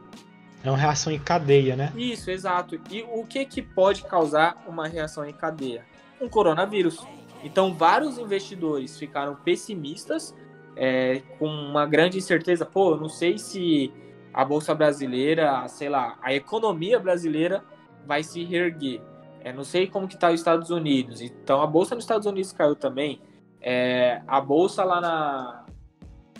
[0.63, 1.91] É uma reação em cadeia, né?
[1.95, 2.79] Isso, exato.
[2.89, 5.85] E o que, que pode causar uma reação em cadeia?
[6.19, 6.99] Um coronavírus.
[7.43, 10.35] Então, vários investidores ficaram pessimistas,
[10.75, 12.65] é, com uma grande incerteza.
[12.65, 13.91] Pô, não sei se
[14.33, 17.63] a Bolsa Brasileira, sei lá, a economia brasileira
[18.05, 19.01] vai se reerguer.
[19.41, 21.21] É, não sei como que tá os Estados Unidos.
[21.21, 23.21] Então, a Bolsa nos Estados Unidos caiu também.
[23.59, 25.65] É, a Bolsa lá na,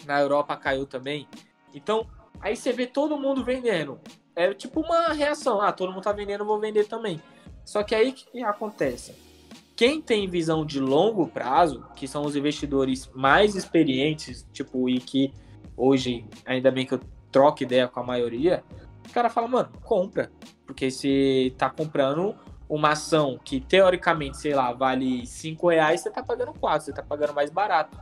[0.06, 1.28] na Europa caiu também.
[1.74, 2.08] Então,
[2.40, 4.00] aí você vê todo mundo vendendo
[4.36, 5.62] é tipo uma reação.
[5.62, 7.22] Ah, todo mundo tá vendendo, vou vender também.
[7.66, 9.16] Só que aí que acontece?
[9.82, 15.34] Quem tem visão de longo prazo, que são os investidores mais experientes, tipo, e que
[15.76, 17.00] hoje, ainda bem que eu
[17.32, 18.64] troco ideia com a maioria,
[19.10, 20.32] o cara fala, mano, compra.
[20.68, 22.36] Porque você tá comprando
[22.70, 27.02] uma ação que, teoricamente, sei lá, vale 5 reais, você tá pagando 4, você tá
[27.02, 28.00] pagando mais barato.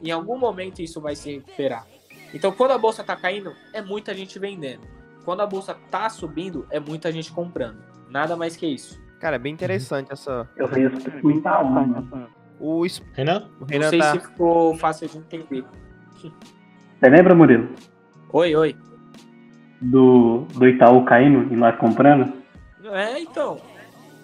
[0.00, 1.88] Em algum momento isso vai se recuperar.
[2.32, 4.86] Então, quando a bolsa tá caindo, é muita gente vendendo.
[5.24, 7.82] Quando a bolsa tá subindo, é muita gente comprando.
[8.08, 9.04] Nada mais que isso.
[9.20, 10.48] Cara, é bem interessante essa.
[10.56, 12.26] Eu vi isso pro Itaú, né?
[12.60, 13.48] O, es- Renan?
[13.58, 14.12] o Não Renan sei tá.
[14.12, 15.64] se ficou fácil de entender.
[16.20, 17.68] Você lembra, Murilo?
[18.32, 18.76] Oi, oi.
[19.80, 22.32] Do, do Itaú caindo e nós comprando?
[22.84, 23.58] É, então.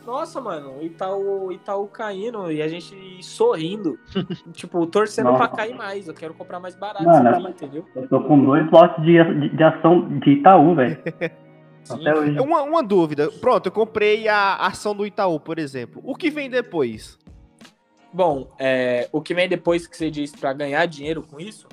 [0.06, 3.98] Nossa, mano, o Itaú, o Itaú caindo e a gente sorrindo.
[4.52, 5.46] tipo, torcendo Nossa.
[5.48, 6.08] pra cair mais.
[6.08, 7.86] Eu quero comprar mais barato Mano, aqui, entendeu?
[7.94, 10.98] Eu tô com dois lotes de, de, de ação de Itaú, velho.
[11.84, 11.94] Sim.
[12.00, 12.40] Até hoje.
[12.40, 13.30] Uma, uma dúvida.
[13.30, 16.00] Pronto, eu comprei a ação do Itaú, por exemplo.
[16.04, 17.18] O que vem depois?
[18.12, 21.66] Bom, é, o que vem depois que você diz pra ganhar dinheiro com isso?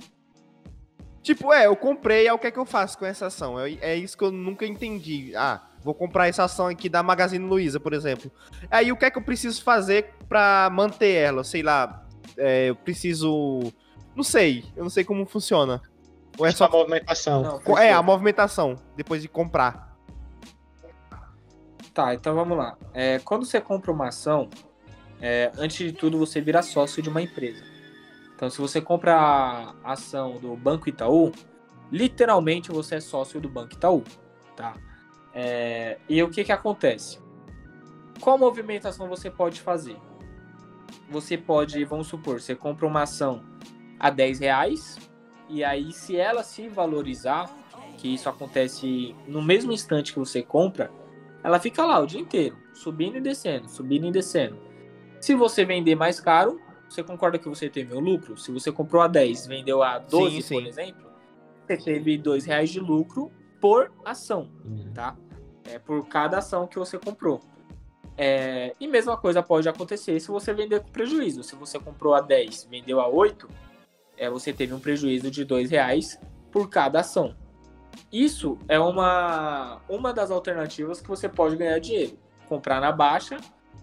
[1.22, 3.60] Tipo, é, eu comprei, aí o que é que eu faço com essa ação?
[3.60, 5.34] É, é isso que eu nunca entendi.
[5.36, 8.32] Ah, vou comprar essa ação aqui da Magazine Luiza, por exemplo.
[8.72, 11.44] Aí o que é que eu preciso fazer pra manter ela?
[11.44, 12.06] Sei lá,
[12.38, 13.60] é, eu preciso.
[14.16, 15.82] Não sei, eu não sei como funciona.
[16.38, 16.78] Ou é Só só.
[16.78, 17.62] movimentação.
[17.66, 19.89] Não, É, a movimentação, depois de comprar.
[22.00, 22.78] Tá, então vamos lá.
[22.94, 24.50] É, quando você compra uma ação,
[25.20, 27.62] é, antes de tudo você vira sócio de uma empresa.
[28.34, 29.18] Então, se você compra
[29.84, 31.34] a ação do Banco Itaú,
[31.92, 34.02] literalmente você é sócio do Banco Itaú,
[34.56, 34.78] tá?
[35.34, 37.20] É, e o que que acontece?
[38.22, 39.98] Qual movimentação você pode fazer?
[41.10, 43.44] Você pode, vamos supor, você compra uma ação
[44.00, 44.98] a 10 reais,
[45.50, 47.54] e aí se ela se valorizar,
[47.98, 50.90] que isso acontece no mesmo instante que você compra,
[51.44, 54.58] ela fica lá o dia inteiro, subindo e descendo, subindo e descendo.
[55.20, 58.38] Se você vender mais caro, você concorda que você teve um lucro?
[58.38, 60.56] Se você comprou a 10, vendeu a 12, Sim, sim.
[60.56, 61.10] por exemplo,
[61.68, 64.50] você teve dois reais de lucro por ação,
[64.94, 65.16] tá?
[65.66, 67.42] É por cada ação que você comprou.
[68.18, 71.44] É, e mesma coisa pode acontecer se você vender com prejuízo.
[71.44, 73.48] Se você comprou a 10, vendeu a 8,
[74.18, 76.20] é, você teve um prejuízo de dois reais
[76.52, 77.36] por cada ação.
[78.12, 82.18] Isso é uma, uma das alternativas que você pode ganhar dinheiro.
[82.48, 83.38] Comprar na baixa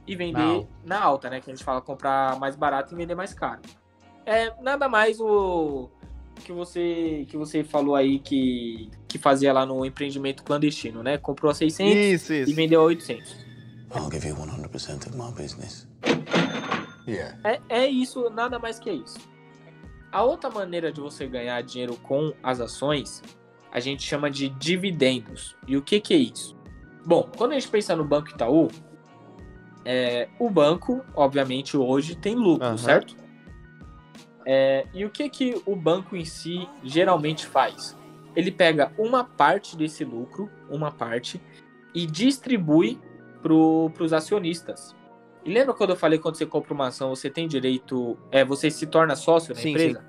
[0.07, 0.69] e vender Não.
[0.85, 1.41] na alta, né?
[1.41, 3.61] Que a gente fala comprar mais barato e vender mais caro.
[4.25, 5.89] É nada mais o
[6.45, 11.17] que você que você falou aí que, que fazia lá no empreendimento clandestino, né?
[11.19, 12.55] Comprou a 600 Isso, e isso.
[12.55, 13.37] vendeu a 800.
[13.95, 15.89] I'll give you 100% of my business.
[17.07, 17.39] Yeah.
[17.45, 19.19] É, é isso, nada mais que isso.
[20.11, 23.23] A outra maneira de você ganhar dinheiro com as ações,
[23.77, 25.55] a gente chama de dividendos.
[25.67, 26.57] E o que, que é isso?
[27.05, 28.69] Bom, quando a gente pensa no Banco Itaú,
[29.85, 32.79] é, o banco, obviamente, hoje tem lucro, Aham.
[32.79, 33.15] certo?
[34.47, 37.95] É, e o que, que o banco em si geralmente faz?
[38.35, 41.39] Ele pega uma parte desse lucro, uma parte,
[41.95, 42.99] e distribui
[43.43, 44.97] para os acionistas.
[45.45, 48.17] E lembra quando eu falei que quando você compra uma ação, você tem direito.
[48.31, 50.03] É, você se torna sócio da Sim, empresa?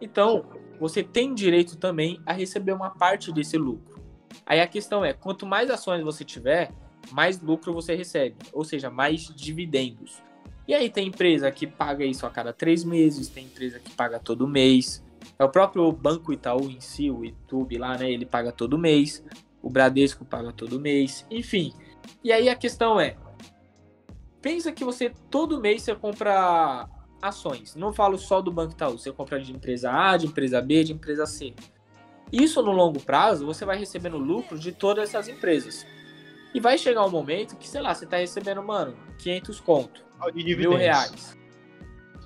[0.00, 0.46] Então,
[0.80, 4.00] você tem direito também a receber uma parte desse lucro.
[4.46, 6.72] Aí a questão é: quanto mais ações você tiver,
[7.12, 10.22] mais lucro você recebe, ou seja, mais dividendos.
[10.66, 14.18] E aí tem empresa que paga isso a cada três meses, tem empresa que paga
[14.18, 15.04] todo mês.
[15.38, 18.10] É o próprio Banco Itaú em si, o YouTube lá, né?
[18.10, 19.22] Ele paga todo mês.
[19.62, 21.26] O Bradesco paga todo mês.
[21.30, 21.74] Enfim.
[22.24, 23.16] E aí a questão é:
[24.40, 26.88] pensa que você todo mês você compra
[27.20, 27.74] ações.
[27.74, 30.92] Não falo só do Banco Itaú, você compra de empresa A, de empresa B, de
[30.92, 31.54] empresa C.
[32.32, 35.86] Isso no longo prazo, você vai recebendo lucro de todas essas empresas.
[36.54, 40.04] E vai chegar um momento que, sei lá, você tá recebendo, mano, 500 conto,
[40.34, 41.36] De mil reais.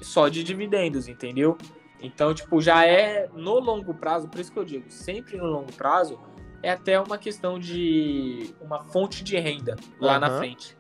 [0.00, 1.56] Só de dividendos, entendeu?
[2.00, 5.72] Então, tipo, já é no longo prazo, por isso que eu digo, sempre no longo
[5.72, 6.18] prazo,
[6.62, 10.38] é até uma questão de uma fonte de renda lá na Aham.
[10.38, 10.76] frente.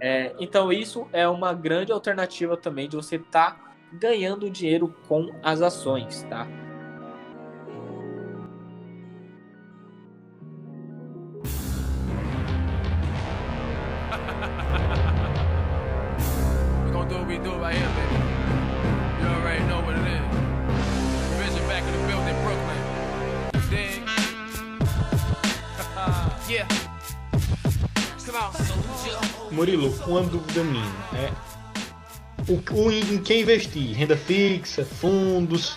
[0.00, 5.62] É, então, isso é uma grande alternativa também de você estar ganhando dinheiro com as
[5.62, 6.46] ações, tá?
[26.48, 26.85] Yeah.
[29.56, 30.84] Murilo, uma dúvida minha.
[31.14, 31.32] É,
[32.52, 33.96] o, o- em que investir?
[33.96, 35.76] Renda fixa, fundos,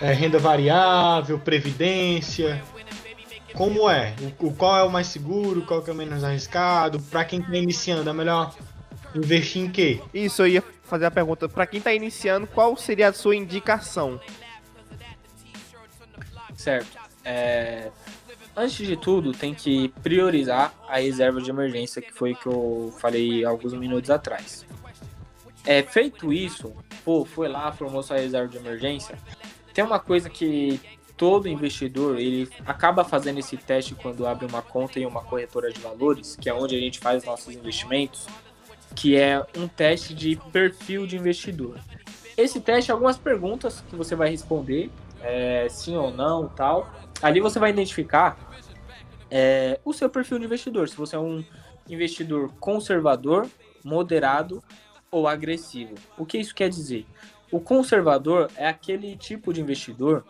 [0.00, 2.60] é, renda variável, previdência?
[3.54, 4.14] Como é?
[4.40, 5.62] O, o- qual é o mais seguro?
[5.62, 6.98] Qual que é o menos arriscado?
[7.00, 8.52] Para quem está iniciando, é melhor
[9.14, 10.00] investir em quê?
[10.12, 11.48] Isso, eu ia fazer a pergunta.
[11.48, 14.20] Pra quem tá iniciando, qual seria a sua indicação?
[16.56, 16.98] Certo.
[17.24, 17.90] É,
[18.56, 23.44] Antes de tudo, tem que priorizar a reserva de emergência, que foi que eu falei
[23.44, 24.64] alguns minutos atrás.
[25.66, 26.72] É, feito isso,
[27.04, 29.18] pô, foi lá, formou sua reserva de emergência.
[29.72, 30.80] Tem uma coisa que
[31.16, 35.80] todo investidor ele acaba fazendo esse teste quando abre uma conta em uma corretora de
[35.80, 38.26] valores, que é onde a gente faz nossos investimentos,
[38.94, 41.78] que é um teste de perfil de investidor.
[42.36, 44.90] Esse teste algumas perguntas que você vai responder,
[45.22, 46.92] é, sim ou não, tal.
[47.24, 48.36] Ali você vai identificar
[49.30, 51.42] é, o seu perfil de investidor, se você é um
[51.88, 53.48] investidor conservador,
[53.82, 54.62] moderado
[55.10, 55.94] ou agressivo.
[56.18, 57.06] O que isso quer dizer?
[57.50, 60.22] O conservador é aquele tipo de investidor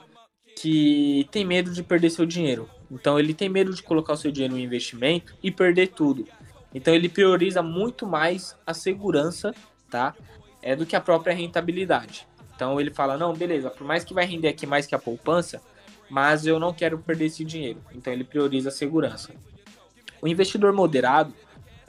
[0.56, 2.70] que tem medo de perder seu dinheiro.
[2.88, 6.28] Então ele tem medo de colocar o seu dinheiro em investimento e perder tudo.
[6.72, 9.52] Então ele prioriza muito mais a segurança,
[9.90, 10.14] tá?
[10.62, 12.24] É do que a própria rentabilidade.
[12.54, 15.60] Então ele fala: "Não, beleza, por mais que vai render aqui mais que a poupança,
[16.08, 17.82] mas eu não quero perder esse dinheiro".
[17.94, 19.32] Então ele prioriza a segurança.
[20.20, 21.34] O investidor moderado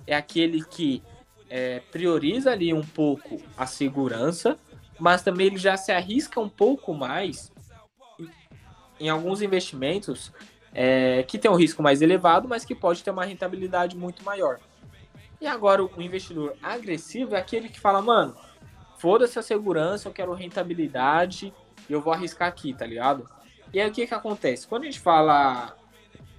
[0.05, 1.01] é aquele que
[1.49, 4.57] é, prioriza ali um pouco a segurança,
[4.99, 7.51] mas também ele já se arrisca um pouco mais
[8.99, 10.31] em alguns investimentos
[10.73, 14.59] é, que tem um risco mais elevado, mas que pode ter uma rentabilidade muito maior.
[15.39, 18.35] E agora o investidor agressivo é aquele que fala, mano,
[18.97, 21.53] foda-se a segurança, eu quero rentabilidade
[21.89, 23.29] e eu vou arriscar aqui, tá ligado?
[23.75, 24.65] E aí o que que acontece?
[24.65, 25.75] Quando a gente fala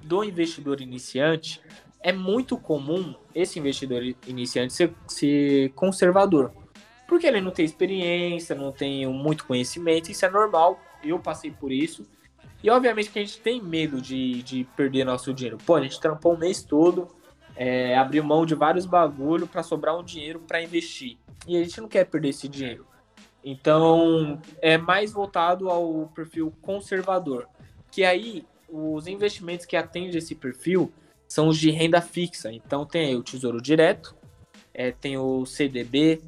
[0.02, 1.60] do investidor iniciante,
[2.00, 6.50] é muito comum esse investidor iniciante ser, ser conservador.
[7.06, 11.70] Porque ele não tem experiência, não tem muito conhecimento, isso é normal, eu passei por
[11.70, 12.06] isso.
[12.62, 15.58] E obviamente que a gente tem medo de, de perder nosso dinheiro.
[15.58, 17.06] Pô, a gente trampou o mês todo,
[17.54, 21.18] é, abriu mão de vários bagulho para sobrar um dinheiro para investir.
[21.46, 22.86] E a gente não quer perder esse dinheiro.
[23.44, 27.48] Então, é mais voltado ao perfil conservador.
[27.90, 30.92] Que aí, os investimentos que atendem esse perfil
[31.28, 32.52] são os de renda fixa.
[32.52, 34.14] Então, tem o Tesouro Direto,
[34.74, 36.20] é, tem o CDB,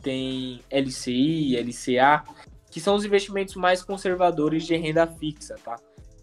[0.00, 2.24] tem LCI, LCA,
[2.70, 5.76] que são os investimentos mais conservadores de renda fixa, tá?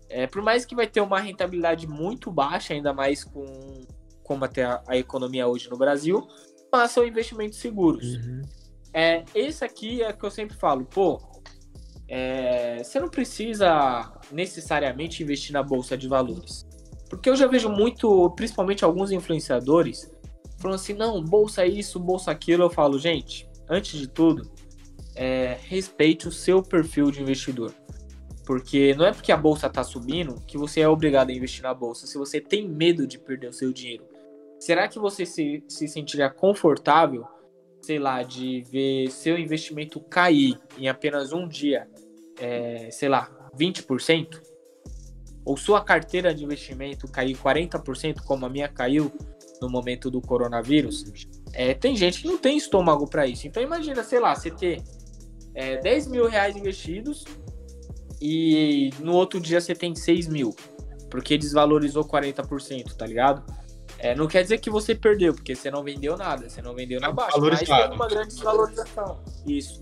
[0.09, 3.85] É, por mais que vai ter uma rentabilidade muito baixa, ainda mais com
[4.23, 6.27] como até a, a economia hoje no Brasil,
[6.71, 8.15] mas são investimentos seguros.
[8.15, 8.41] Uhum.
[8.99, 11.21] É, esse aqui é que eu sempre falo, pô,
[12.07, 16.65] é, você não precisa necessariamente investir na bolsa de valores.
[17.07, 20.11] Porque eu já vejo muito, principalmente alguns influenciadores,
[20.57, 22.63] falando assim, não, bolsa isso, bolsa aquilo.
[22.63, 24.51] Eu falo, gente, antes de tudo,
[25.15, 27.71] é, respeite o seu perfil de investidor.
[28.47, 31.73] Porque não é porque a bolsa está subindo que você é obrigado a investir na
[31.73, 32.07] bolsa.
[32.07, 34.07] Se você tem medo de perder o seu dinheiro,
[34.59, 37.27] será que você se, se sentiria confortável,
[37.87, 41.87] sei lá, de ver seu investimento cair em apenas um dia,
[42.37, 44.41] é, sei lá, 20%?
[45.45, 49.09] Ou sua carteira de investimento cair 40%, como a minha caiu
[49.61, 51.05] no momento do coronavírus?
[51.53, 53.47] É, tem gente que não tem estômago para isso.
[53.47, 54.83] Então imagina, sei lá, você ter
[55.55, 57.23] é, 10 mil reais investidos
[58.21, 60.53] e no outro dia você tem 6 mil,
[61.09, 63.45] porque desvalorizou 40%, tá ligado?
[63.99, 66.99] É, não quer dizer que você perdeu, porque você não vendeu nada, você não vendeu
[66.99, 69.19] na baixa, mas tem uma grande desvalorização.
[69.45, 69.79] Isso.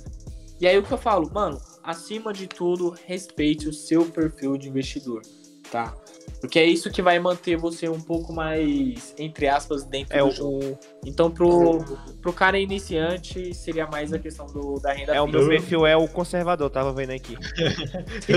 [0.59, 4.69] E aí o que eu falo, mano, acima de tudo, respeite o seu perfil de
[4.69, 5.21] investidor,
[5.69, 5.93] tá?
[6.39, 10.27] Porque é isso que vai manter você um pouco mais, entre aspas, dentro É do
[10.27, 10.79] o, jogo.
[11.03, 11.83] Então, pro,
[12.21, 15.97] pro cara iniciante, seria mais a questão do, da renda é o meu perfil é
[15.97, 17.37] o conservador, tava vendo aqui.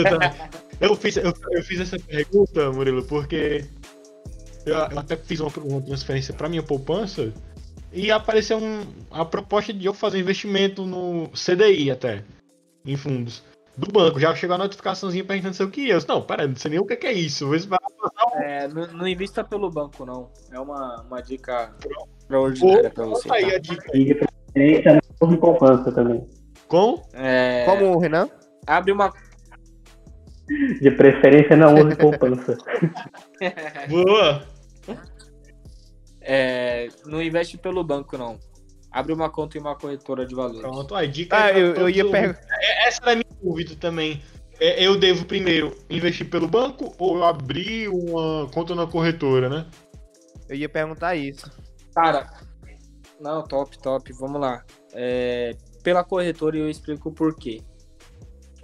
[0.80, 3.64] Eu, eu fiz, eu, eu fiz essa pergunta, Murilo, porque
[4.68, 7.32] eu, até fiz uma, uma transferência para minha poupança
[7.92, 12.22] e apareceu um, a proposta de eu fazer investimento no CDI até,
[12.84, 13.42] em fundos.
[13.76, 15.92] Do banco, já chegou a notificaçãozinha perguntando se eu queria.
[15.92, 17.46] Eu disse, não, pera, não sei nem o que é isso.
[17.46, 17.78] Vou esperar
[18.34, 20.30] É, não, não invista pelo banco, não.
[20.50, 21.72] É uma, uma dica
[22.18, 23.10] extraordinária pra um.
[23.10, 23.32] você.
[23.32, 23.54] Aí tá?
[23.54, 23.96] a dica.
[23.96, 26.26] E de preferência não poupança também.
[26.66, 27.02] Com?
[27.12, 28.28] É, Como Renan?
[28.66, 29.12] Abre uma.
[30.80, 32.58] De preferência não use poupança.
[33.88, 34.57] Boa!
[36.30, 38.38] É, não investe pelo banco, não.
[38.92, 40.60] Abre uma conta em uma corretora de valores.
[40.60, 41.34] Pronto, aí dica.
[41.34, 42.46] Ah, pra eu, eu ia perguntar.
[42.60, 44.22] É, Essa era a minha dúvida também.
[44.60, 49.66] É, eu devo primeiro investir pelo banco ou eu abrir uma conta na corretora, né?
[50.50, 51.50] Eu ia perguntar isso.
[51.94, 52.30] Cara,
[53.18, 54.12] não, top, top.
[54.12, 54.62] Vamos lá.
[54.92, 57.62] É, pela corretora eu explico o porquê.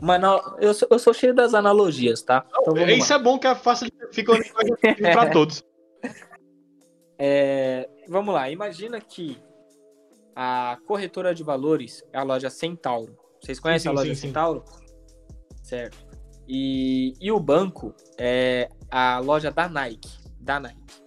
[0.02, 2.44] Mas não, eu, sou, eu sou cheio das analogias, tá?
[2.60, 3.18] Então vamos Isso lá.
[3.18, 4.34] é bom que a facilita fica
[5.12, 5.64] pra todos.
[7.18, 9.38] É, vamos lá, imagina que
[10.34, 13.16] a corretora de valores é a loja Centauro.
[13.40, 14.26] Vocês conhecem sim, a loja sim, sim.
[14.28, 14.64] Centauro?
[15.62, 16.04] Certo.
[16.48, 20.10] E, e o banco é a loja da Nike.
[20.40, 21.04] Da Nike.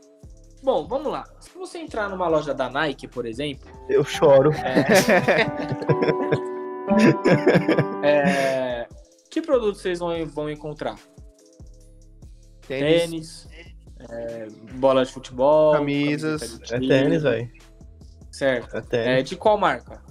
[0.64, 1.24] Bom, vamos lá.
[1.40, 4.52] Se você entrar numa loja da Nike, por exemplo, Eu choro.
[8.04, 8.88] é,
[9.30, 10.98] que produtos vocês vão, vão encontrar?
[12.68, 13.48] Tênis, Tênis,
[14.10, 16.60] é, bola de futebol, Camisas.
[16.60, 17.52] de É time, tênis, velho.
[18.32, 18.76] Certo.
[18.76, 19.30] É É, tênis.
[19.30, 20.02] de qual marca?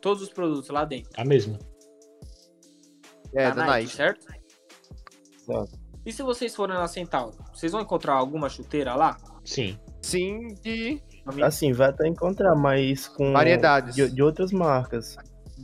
[0.00, 1.10] Todos os produtos lá dentro.
[1.16, 1.58] A mesma.
[3.34, 3.92] é, da Nike.
[3.94, 4.26] certo?
[5.42, 5.78] Exato.
[6.06, 9.18] E se vocês forem na Centauro, vocês vão encontrar alguma chuteira lá?
[9.44, 9.78] Sim.
[10.02, 11.00] Sim, de
[11.42, 13.32] Assim, vai até encontrar, mas com.
[13.32, 13.94] Variedades.
[13.94, 15.16] De, de outras marcas.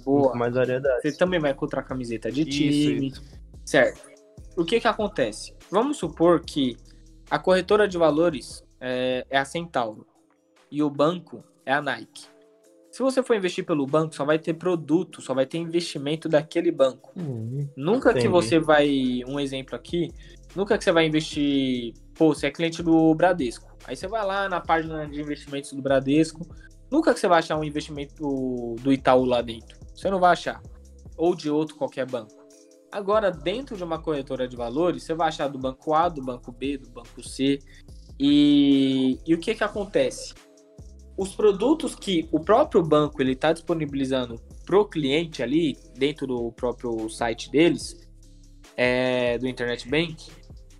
[0.04, 0.32] Boa.
[0.32, 1.00] Com mais variedades.
[1.02, 3.12] Você também vai encontrar camiseta de Isso, time.
[3.64, 4.00] Certo.
[4.56, 5.54] O que que acontece?
[5.70, 6.76] Vamos supor que
[7.31, 10.07] a corretora de valores é, é a Centauro
[10.70, 12.27] e o banco é a Nike.
[12.91, 16.70] Se você for investir pelo banco, só vai ter produto, só vai ter investimento daquele
[16.72, 17.12] banco.
[17.77, 18.33] Nunca que Entendi.
[18.33, 19.22] você vai.
[19.27, 20.11] Um exemplo aqui.
[20.55, 21.93] Nunca que você vai investir.
[22.14, 23.77] Pô, você é cliente do Bradesco.
[23.85, 26.41] Aí você vai lá na página de investimentos do Bradesco.
[26.91, 29.77] Nunca que você vai achar um investimento do Itaú lá dentro.
[29.95, 30.62] Você não vai achar.
[31.18, 32.33] Ou de outro qualquer banco.
[32.91, 36.53] Agora, dentro de uma corretora de valores, você vai achar do banco A, do banco
[36.53, 37.59] B, do banco C.
[38.18, 40.34] E, e o que que acontece?
[41.16, 47.09] Os produtos que o próprio banco ele está disponibilizando pro cliente ali, dentro do próprio
[47.09, 47.97] site deles,
[48.76, 50.30] é, do Internet Bank,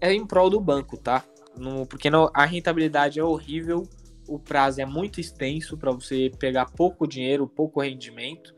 [0.01, 1.25] é em prol do banco, tá?
[1.57, 3.89] No, porque no, a rentabilidade é horrível,
[4.29, 8.55] o prazo é muito extenso para você pegar pouco dinheiro, pouco rendimento,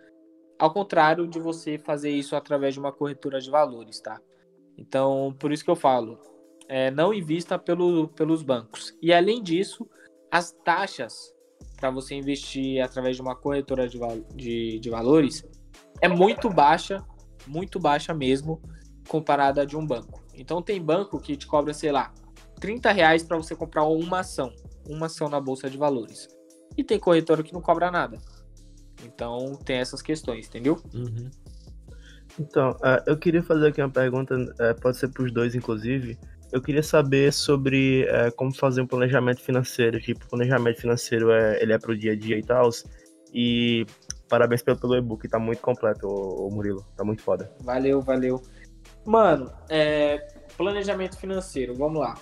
[0.58, 4.20] ao contrário de você fazer isso através de uma corretora de valores, tá?
[4.76, 6.18] Então, por isso que eu falo,
[6.68, 8.94] é, não invista pelo, pelos bancos.
[9.00, 9.88] E além disso,
[10.30, 11.34] as taxas
[11.76, 13.98] para você investir através de uma corretora de,
[14.34, 15.44] de, de valores
[16.00, 17.04] é muito baixa,
[17.46, 18.60] muito baixa mesmo,
[19.08, 20.22] comparada a de um banco.
[20.34, 22.12] Então tem banco que te cobra, sei lá,
[22.60, 24.52] 30 reais para você comprar uma ação,
[24.88, 26.28] uma ação na bolsa de valores.
[26.76, 28.18] E tem corretora que não cobra nada.
[29.04, 30.80] Então tem essas questões, entendeu?
[30.94, 31.30] Uhum.
[32.38, 36.18] Então, uh, eu queria fazer aqui uma pergunta, uh, pode ser para os dois, inclusive.
[36.52, 40.00] Eu queria saber sobre uh, como fazer um planejamento financeiro.
[40.00, 42.70] Tipo, planejamento financeiro é, ele é para o dia a dia e tal.
[43.34, 43.84] E
[44.28, 46.86] parabéns pelo, pelo e-book, tá muito completo, o Murilo.
[46.96, 47.52] Tá muito foda.
[47.62, 48.40] Valeu, valeu.
[49.04, 50.18] Mano, é,
[50.56, 52.14] planejamento financeiro, vamos lá.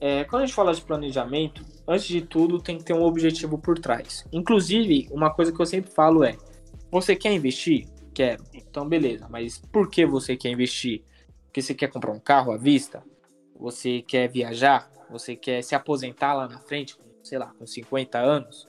[0.00, 3.58] É, quando a gente fala de planejamento, antes de tudo tem que ter um objetivo
[3.58, 4.24] por trás.
[4.32, 6.36] Inclusive, uma coisa que eu sempre falo é:
[6.90, 7.86] você quer investir?
[8.14, 8.42] Quero.
[8.54, 11.04] Então, beleza, mas por que você quer investir?
[11.44, 13.02] Porque você quer comprar um carro à vista?
[13.58, 14.90] Você quer viajar?
[15.10, 18.68] Você quer se aposentar lá na frente, sei lá, com 50 anos?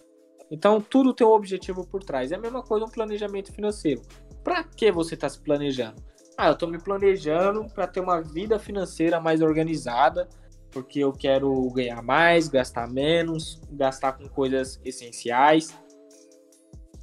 [0.52, 2.32] Então, tudo tem um objetivo por trás.
[2.32, 4.02] É a mesma coisa um planejamento financeiro.
[4.44, 6.04] Para que você está se planejando?
[6.38, 10.28] Ah, eu estou me planejando para ter uma vida financeira mais organizada,
[10.72, 15.78] porque eu quero ganhar mais, gastar menos, gastar com coisas essenciais,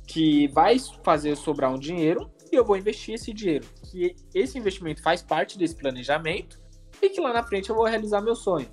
[0.06, 3.66] que vai fazer sobrar um dinheiro e eu vou investir esse dinheiro.
[3.90, 6.58] Que esse investimento faz parte desse planejamento
[7.00, 8.68] e que lá na frente eu vou realizar meu sonho.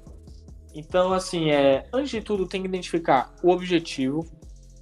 [0.74, 4.26] Então, assim, é, antes de tudo, tem que identificar o objetivo,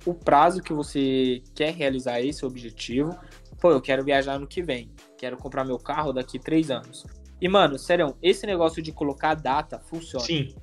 [0.05, 3.17] o prazo que você quer realizar esse objetivo.
[3.59, 7.05] Pô, eu quero viajar no que vem, quero comprar meu carro daqui três anos.
[7.43, 10.23] E, mano, sério, esse negócio de colocar data funciona.
[10.23, 10.55] Sim.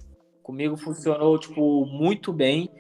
[0.43, 2.71] Comigo funcionou, tipo, muito bem.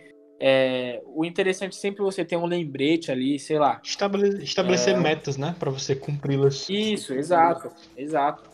[0.40, 3.78] É, o interessante é sempre você ter um lembrete ali, sei lá.
[3.84, 4.98] Estabele estabelecer É.
[4.98, 5.54] metas, né?
[5.58, 6.66] Pra você cumpri-las.
[6.70, 8.48] Isso, exato, exato.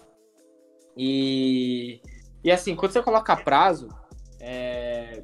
[0.97, 2.01] E,
[2.43, 3.87] e assim, quando você coloca prazo,
[4.41, 5.23] é,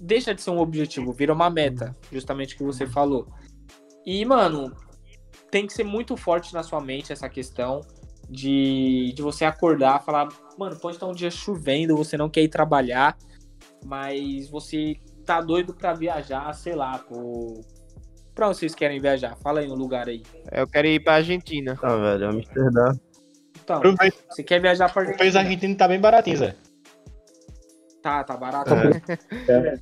[0.00, 3.26] deixa de ser um objetivo, vira uma meta, justamente o que você falou.
[4.06, 4.72] E, mano,
[5.50, 7.80] tem que ser muito forte na sua mente essa questão
[8.28, 12.48] de, de você acordar, falar, mano, pode estar um dia chovendo, você não quer ir
[12.48, 13.16] trabalhar,
[13.84, 17.60] mas você tá doido pra viajar, sei lá, pro...
[18.34, 19.36] pra onde vocês querem viajar?
[19.36, 20.22] Fala aí um lugar aí.
[20.50, 21.76] É, Eu quero ir pra Argentina.
[21.76, 22.92] Tá, velho, Amsterdã.
[23.62, 23.80] Então,
[24.30, 26.54] você quer viajar pra o país argentino tá bem baratinho, Zé.
[28.02, 28.70] Tá, tá barato.
[29.48, 29.74] É.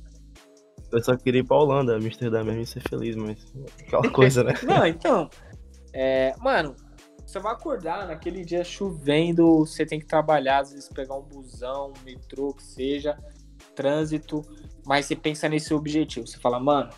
[0.91, 3.37] Eu só queria ir pra Holanda, Amsterdã mesmo e ser feliz, mas
[3.81, 4.53] aquela coisa, né?
[4.63, 5.29] Não, então.
[5.93, 6.75] É, mano,
[7.25, 11.91] você vai acordar naquele dia chovendo, você tem que trabalhar, às vezes pegar um busão,
[11.91, 13.17] um metrô, que seja,
[13.73, 14.41] trânsito,
[14.85, 16.27] mas você pensa nesse objetivo.
[16.27, 16.89] Você fala, mano,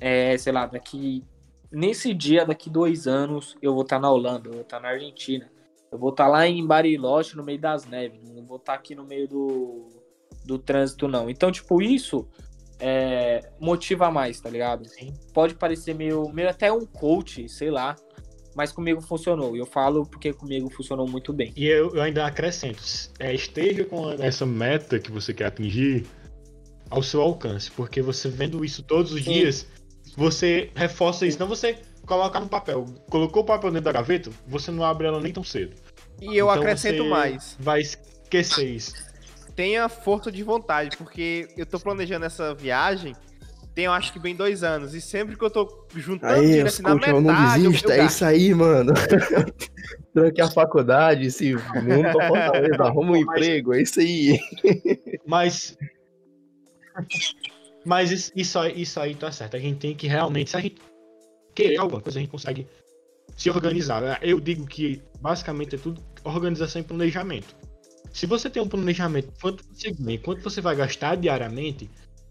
[0.00, 1.24] é, sei lá, daqui.
[1.72, 5.48] Nesse dia, daqui dois anos, eu vou estar na Holanda, eu vou estar na Argentina.
[5.90, 8.28] Eu vou estar lá em Bariloche, no meio das neves.
[8.30, 9.88] Não vou estar aqui no meio do,
[10.44, 11.30] do trânsito, não.
[11.30, 12.28] Então, tipo, isso
[12.80, 14.88] é, motiva mais, tá ligado?
[14.88, 15.14] Sim.
[15.32, 17.94] Pode parecer meio, meio até um coach, sei lá.
[18.54, 19.56] Mas comigo funcionou.
[19.56, 21.52] E eu falo porque comigo funcionou muito bem.
[21.56, 22.82] E eu, eu ainda acrescento,
[23.18, 26.06] é, esteja com essa meta que você quer atingir
[26.90, 29.32] ao seu alcance, porque você vendo isso todos os Sim.
[29.32, 29.66] dias,
[30.16, 32.84] você reforça isso, não você coloca no papel.
[33.08, 35.76] Colocou o papel dentro da gaveta, você não abre ela nem tão cedo.
[36.20, 37.56] E eu Então acrescento mais.
[37.58, 38.94] Vai esquecer isso.
[39.54, 43.14] Tenha força de vontade, porque eu tô planejando essa viagem
[43.74, 44.94] tem, eu acho que bem dois anos.
[44.94, 47.94] E sempre que eu tô juntando Aí, dinheiro assim na eu não metade, eu, desista,
[47.94, 48.92] eu é isso aí, mano.
[50.12, 54.38] Tranque a faculdade, se mundo pra Fortaleza, arruma um emprego, é isso aí.
[55.26, 55.76] Mas.
[57.84, 59.56] Mas isso, isso, aí, isso aí tá certo.
[59.56, 60.50] A gente tem que realmente.
[60.50, 60.76] Se a gente
[61.54, 62.66] querer alguma coisa, a gente consegue
[63.36, 64.18] se organizar.
[64.20, 67.54] Eu digo que basicamente é tudo organização e planejamento.
[68.12, 71.88] Se você tem um planejamento, quanto você ganha, quanto você vai gastar diariamente.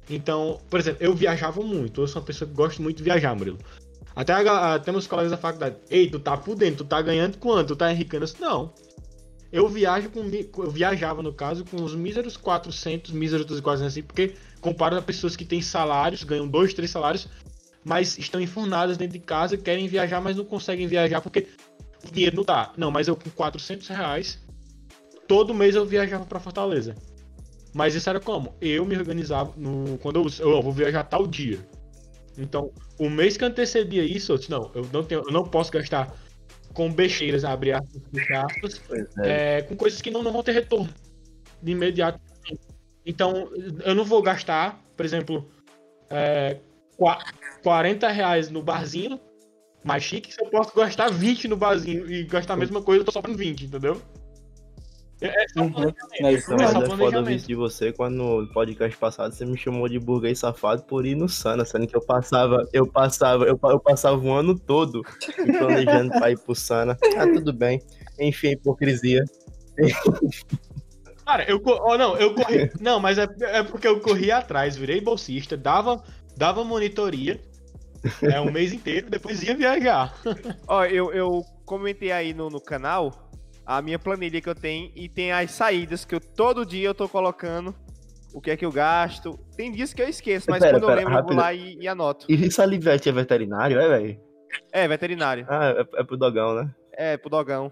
[0.10, 2.02] Então, por exemplo, eu viajava muito.
[2.02, 3.60] Eu sou uma pessoa que gosta muito de viajar, Murilo.
[4.16, 5.76] Até, a ga- até colegas da faculdade.
[5.90, 7.70] Ei, tu tá dentro, tu tá ganhando quanto?
[7.70, 7.94] Tu tá?
[7.94, 8.74] Eu disse, Não.
[9.52, 10.20] Eu viajo com.
[10.64, 15.36] Eu viajava, no caso, com os míseros 400, míseros 240 assim, porque comparo a pessoas
[15.36, 17.28] que têm salários, ganham dois, três salários,
[17.84, 21.48] mas estão enfurnadas dentro de casa, querem viajar, mas não conseguem viajar porque
[22.08, 22.72] o dinheiro não dá.
[22.78, 24.40] Não, mas eu com 400 reais,
[25.28, 26.96] todo mês eu viajava pra Fortaleza.
[27.74, 28.56] Mas isso era como?
[28.60, 31.60] Eu me organizava no, quando eu, eu vou viajar tal dia.
[32.38, 35.72] Então, o mês que antecedia isso, eu disse, não, eu não, tenho, eu não posso
[35.72, 36.14] gastar
[36.74, 38.02] com besteiras, abrir aspas,
[38.32, 38.82] aspas,
[39.20, 39.58] é.
[39.58, 40.90] é, com coisas que não, não vão ter retorno
[41.62, 42.20] de imediato.
[43.06, 43.50] Então,
[43.84, 45.50] eu não vou gastar, por exemplo,
[46.10, 46.58] é,
[46.98, 47.24] qua-
[47.64, 49.20] 40 reais no barzinho
[49.84, 53.06] mais chique, se eu posso gastar 20 no barzinho e gastar a mesma coisa, eu
[53.06, 54.02] tô sobrando 20, entendeu?
[55.22, 55.94] É, só Uhum.
[56.22, 59.58] É isso Não, mas é foda ouvir de você quando no podcast passado você me
[59.58, 63.60] chamou de burguês safado por ir no Sana, sendo que eu passava, eu passava, eu,
[63.62, 65.02] eu passava o ano todo
[65.38, 66.98] me planejando pra ir pro Sana.
[67.18, 67.82] Ah, tudo bem.
[68.20, 69.24] Enfim, hipocrisia.
[71.26, 72.72] Cara, eu oh, não, eu corri.
[72.80, 76.04] Não, mas é, é porque eu corri atrás, virei bolsista, dava,
[76.36, 77.40] dava monitoria
[78.22, 80.14] é, um mês inteiro, depois ia viajar.
[80.68, 83.29] Ó, eu, eu comentei aí no, no canal
[83.70, 86.96] a minha planilha que eu tenho e tem as saídas que eu todo dia eu
[86.96, 87.76] tô colocando
[88.34, 89.40] o que é que eu gasto.
[89.56, 91.38] Tem dias que eu esqueço, mas Pera, quando eu pera, lembro eu vou rápido.
[91.38, 92.26] lá e, e anoto.
[92.28, 94.20] E Salivete é veterinário, é, velho?
[94.72, 95.46] É, veterinário.
[95.48, 96.76] Ah, é, é pro dogão, né?
[96.94, 97.72] É, pro dogão.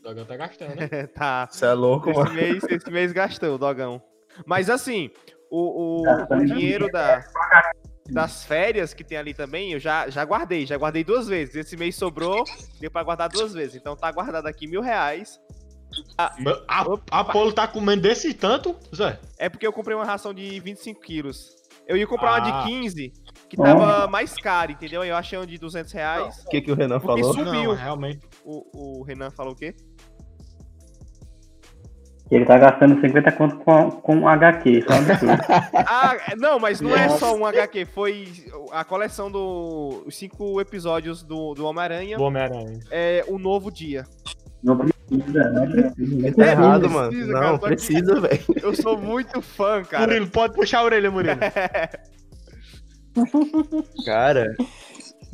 [0.00, 0.88] O Dogão tá gastando, né?
[0.90, 1.48] É, tá.
[1.50, 2.34] Você é louco, Esse mano.
[2.34, 4.02] mês, esse mês gastou o dogão.
[4.44, 5.10] Mas assim,
[5.50, 7.24] o, o, Gastando o dinheiro da,
[8.10, 10.66] das férias que tem ali também, eu já, já guardei.
[10.66, 11.54] Já guardei duas vezes.
[11.54, 12.44] Esse mês sobrou,
[12.80, 13.76] deu pra guardar duas vezes.
[13.76, 15.40] Então tá guardado aqui mil reais.
[16.40, 19.18] Mas A, a Apolo tá comendo desse tanto, Zé?
[19.38, 21.54] É porque eu comprei uma ração de 25 quilos.
[21.86, 22.62] Eu ia comprar uma Ah.
[22.64, 23.12] de 15,
[23.48, 25.04] que tava mais cara, entendeu?
[25.04, 26.42] Eu achei uma de 200 reais.
[26.44, 27.32] O que, que o Renan falou?
[27.32, 27.44] Subiu.
[27.52, 28.26] Não, realmente.
[28.44, 29.74] O, o Renan falou o quê?
[32.30, 35.42] Ele tá gastando 50 conto com, com HQ, só um absurdo.
[35.86, 38.28] Ah, não, mas não é só um HQ, foi
[38.72, 42.80] a coleção dos os cinco episódios do, do Homem-Aranha, Do Homem-Aranha.
[42.90, 44.04] é o novo dia.
[44.62, 46.34] Não precisa, não precisa.
[46.34, 47.32] Tá errado, precisa, mano.
[47.32, 48.40] cara, Não, precisa, velho.
[48.62, 50.06] Eu sou muito fã, cara.
[50.06, 51.38] Murilo, pode puxar a orelha, Murilo.
[54.04, 54.54] Cara,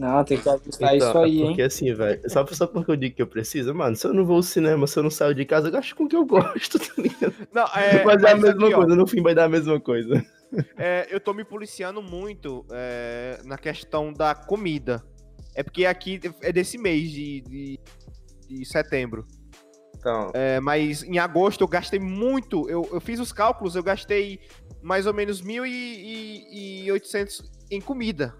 [0.00, 1.46] Não, tem que ajustar então, isso aí, é hein?
[1.48, 4.24] porque assim, velho, só, só porque eu digo que eu preciso, mano, se eu não
[4.24, 6.24] vou ao cinema, se eu não saio de casa, eu gasto com o que eu
[6.24, 7.34] gosto, tá ligado?
[7.52, 9.78] Não, é, mas é a mesma aqui, ó, coisa, no fim vai dar a mesma
[9.78, 10.24] coisa.
[10.78, 15.04] é, eu tô me policiando muito é, na questão da comida.
[15.54, 17.78] É porque aqui é desse mês de, de,
[18.48, 19.26] de setembro.
[19.98, 22.66] Então, É, mas em agosto eu gastei muito.
[22.70, 24.40] Eu, eu fiz os cálculos, eu gastei
[24.80, 28.34] mais ou menos 1.800 em comida.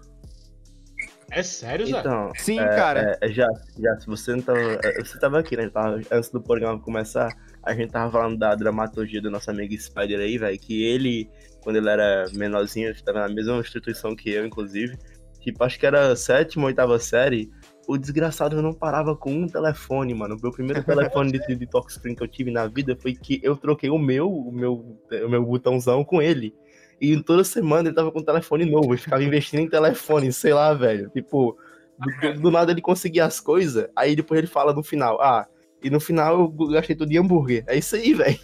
[1.31, 1.99] É sério, Zé?
[1.99, 3.17] então Sim, cara.
[3.21, 3.47] é, é, já,
[3.79, 4.59] já, se você não tava.
[4.83, 5.69] é, Você tava aqui, né?
[5.69, 7.29] Tava- antes do programa começar,
[7.63, 10.59] a gente tava falando da dramaturgia do nosso amigo Spider aí, velho.
[10.59, 11.29] Que ele,
[11.63, 14.97] quando ele era menorzinho, ele tava na mesma instituição que eu, inclusive.
[15.39, 17.49] Tipo, acho que era sétima, oitava série.
[17.87, 20.35] O desgraçado não parava com um telefone, mano.
[20.35, 23.39] O meu primeiro telefone de, de, de touchscreen que eu tive na vida foi que
[23.41, 26.53] eu troquei o meu, o meu, o meu botãozão com ele.
[27.01, 30.53] E toda semana ele tava com um telefone novo, ele ficava investindo em telefone, sei
[30.53, 31.09] lá, velho.
[31.09, 31.57] Tipo,
[31.97, 35.47] do, do nada ele conseguia as coisas, aí depois ele fala no final, ah,
[35.83, 37.63] e no final eu gastei tudo em hambúrguer.
[37.65, 38.37] É isso aí, velho.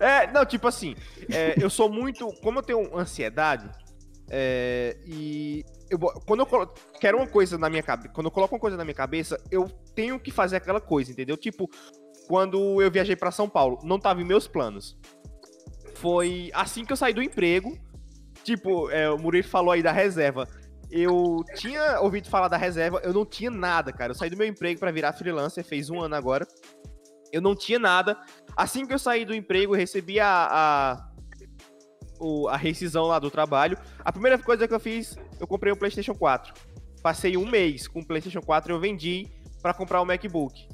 [0.00, 0.96] É, não, tipo assim,
[1.30, 2.26] é, eu sou muito.
[2.42, 3.70] Como eu tenho ansiedade,
[4.28, 8.54] é, e eu, quando eu colo- quero uma coisa na minha cabeça, quando eu coloco
[8.54, 11.36] uma coisa na minha cabeça, eu tenho que fazer aquela coisa, entendeu?
[11.36, 11.70] Tipo,
[12.26, 14.98] quando eu viajei pra São Paulo, não tava em meus planos.
[15.94, 17.78] Foi assim que eu saí do emprego.
[18.42, 20.48] Tipo, é, o Murilo falou aí da reserva.
[20.90, 24.10] Eu tinha ouvido falar da reserva, eu não tinha nada, cara.
[24.12, 26.46] Eu saí do meu emprego pra virar freelancer, fez um ano agora.
[27.32, 28.18] Eu não tinha nada.
[28.56, 31.08] Assim que eu saí do emprego, recebi a, a,
[32.20, 33.78] o- a rescisão lá do trabalho.
[34.04, 36.52] A primeira coisa que eu fiz, eu comprei um PlayStation 4.
[37.02, 39.26] Passei um mês com o PlayStation 4 eu vendi
[39.62, 40.68] pra comprar o MacBook.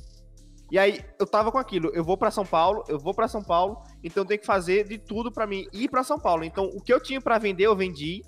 [0.71, 3.43] E aí eu tava com aquilo, eu vou pra São Paulo, eu vou pra São
[3.43, 6.45] Paulo, então tenho que fazer de tudo pra mim ir pra São Paulo.
[6.45, 8.23] Então o que eu tinha pra vender eu vendi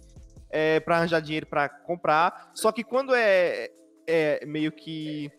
[0.48, 2.50] é, para arranjar dinheiro pra comprar.
[2.54, 3.68] Só que quando é,
[4.06, 5.30] é meio que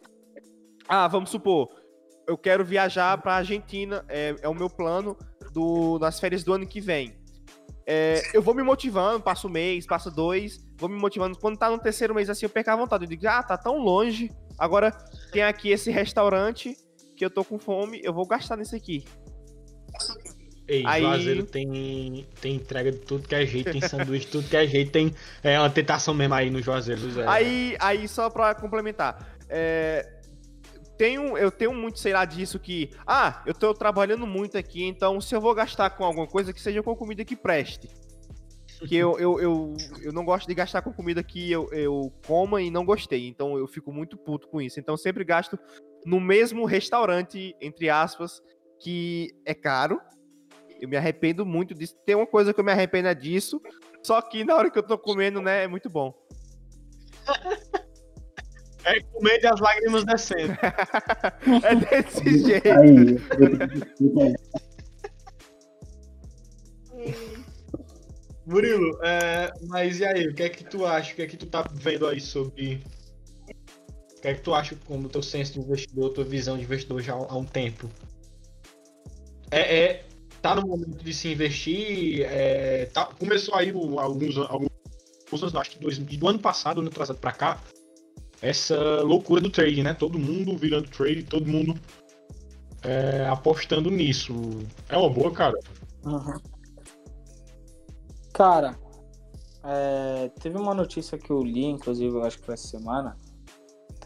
[0.87, 1.69] ah, vamos supor,
[2.27, 5.17] eu quero viajar pra Argentina, é, é o meu plano
[5.51, 7.19] do, nas férias do ano que vem.
[7.87, 11.37] É, eu vou me motivando, passo um mês, passo dois, vou me motivando.
[11.37, 13.05] Quando tá no terceiro mês assim, eu perco a vontade.
[13.05, 14.29] Eu digo, ah, tá tão longe.
[14.57, 14.91] Agora
[15.31, 16.75] tem aqui esse restaurante
[17.21, 19.05] que eu tô com fome, eu vou gastar nisso aqui.
[20.67, 24.57] Ei, Aí- Juazeiro tem, tem entrega de tudo que é jeito, tem sanduíche, tudo que
[24.57, 25.13] é jeito, tem
[25.43, 27.27] é uma tentação mesmo aí no Juazeiro, Zé.
[27.27, 30.19] Aí, aí só pra complementar, é,
[30.97, 35.21] tenho, eu tenho muito, sei lá, disso que, ah, eu tô trabalhando muito aqui, então
[35.21, 37.87] se eu vou gastar com alguma coisa, que seja com comida que preste.
[38.87, 42.63] Que eu, eu, eu, eu não gosto de gastar com comida que eu, eu coma
[42.63, 44.79] e não gostei, então eu fico muito puto com isso.
[44.79, 45.55] Então eu sempre gasto
[46.05, 48.41] no mesmo restaurante, entre aspas,
[48.79, 49.99] que é caro.
[50.79, 51.95] Eu me arrependo muito disso.
[52.05, 53.61] Tem uma coisa que eu me arrependo é disso,
[54.03, 56.13] só que na hora que eu tô comendo, né, é muito bom.
[58.83, 60.57] É comer e as lágrimas descendo.
[61.63, 62.67] É desse jeito.
[62.67, 63.19] Aí,
[68.45, 71.13] Murilo, é, mas e aí, o que é que tu acha?
[71.13, 72.83] O que é que tu tá vendo aí sobre.
[74.21, 77.01] O que é que tu acha como teu senso de investidor, tua visão de investidor
[77.01, 77.89] já há um tempo?
[79.49, 80.05] É, é
[80.43, 82.21] tá no momento de se investir?
[82.21, 87.31] É, tá- começou aí alguns, alguns acho que dois, do ano passado, ano atrasado pra
[87.31, 87.59] cá,
[88.43, 89.95] essa loucura do trade, né?
[89.95, 91.73] Todo mundo virando trade, todo mundo
[92.83, 94.35] é, apostando nisso.
[94.87, 95.57] É uma boa, cara.
[96.05, 96.39] Uhum.
[98.31, 98.77] Cara,
[99.63, 103.17] é, teve uma notícia que eu li, inclusive, eu acho que foi essa semana.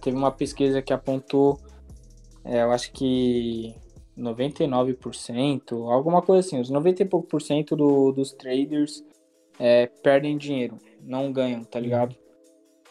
[0.06, 1.60] Teve uma pesquisa que apontou,
[2.44, 3.74] é, eu acho que
[4.16, 9.04] 99%, alguma coisa assim, os 90 e pouco por cento do- dos traders
[9.60, 12.16] é, perdem dinheiro, não ganham, tá ligado?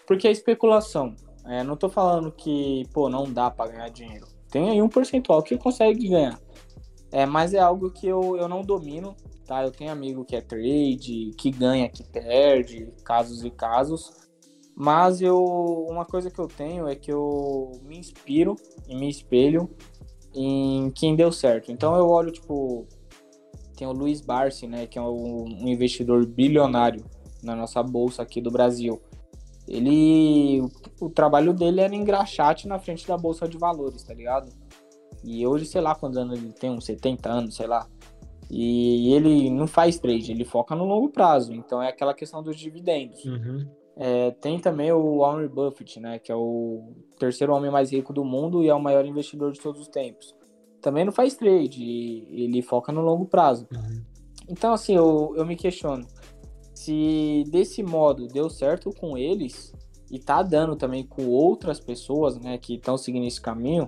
[0.08, 1.14] Porque é especulação.
[1.46, 4.26] É, não tô falando que, pô, não dá pra ganhar dinheiro.
[4.50, 6.40] Tem aí um percentual que consegue ganhar.
[7.12, 9.14] É, mas é algo que eu, eu não domino,
[9.46, 9.62] tá?
[9.62, 14.23] Eu tenho amigo que é trade, que ganha, que perde, casos e casos.
[14.76, 15.42] Mas eu,
[15.88, 18.56] uma coisa que eu tenho é que eu me inspiro
[18.88, 19.70] e me espelho
[20.34, 21.70] em quem deu certo.
[21.70, 22.86] Então eu olho, tipo,
[23.76, 27.04] tem o Luiz Barsi, né, que é um, um investidor bilionário
[27.42, 29.00] na nossa bolsa aqui do Brasil.
[29.68, 34.52] Ele, o, o trabalho dele era engraxate na frente da bolsa de valores, tá ligado?
[35.22, 37.88] E hoje, sei lá quantos anos ele tem, uns 70 anos, sei lá.
[38.50, 41.52] E ele não faz trade, ele foca no longo prazo.
[41.54, 43.24] Então é aquela questão dos dividendos.
[43.24, 43.66] Uhum.
[43.96, 48.24] É, tem também o Warren Buffett, né, que é o terceiro homem mais rico do
[48.24, 50.34] mundo e é o maior investidor de todos os tempos.
[50.80, 53.66] Também não faz trade, e ele foca no longo prazo.
[53.72, 54.02] Uhum.
[54.48, 56.06] Então, assim, eu, eu me questiono
[56.74, 59.72] se desse modo deu certo com eles
[60.10, 63.86] e tá dando também com outras pessoas, né, que estão seguindo esse caminho,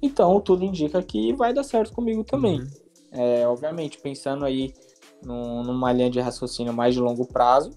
[0.00, 2.60] então tudo indica que vai dar certo comigo também.
[2.60, 2.68] Uhum.
[3.12, 4.72] É, obviamente, pensando aí
[5.22, 7.72] num- numa linha de raciocínio mais de longo prazo.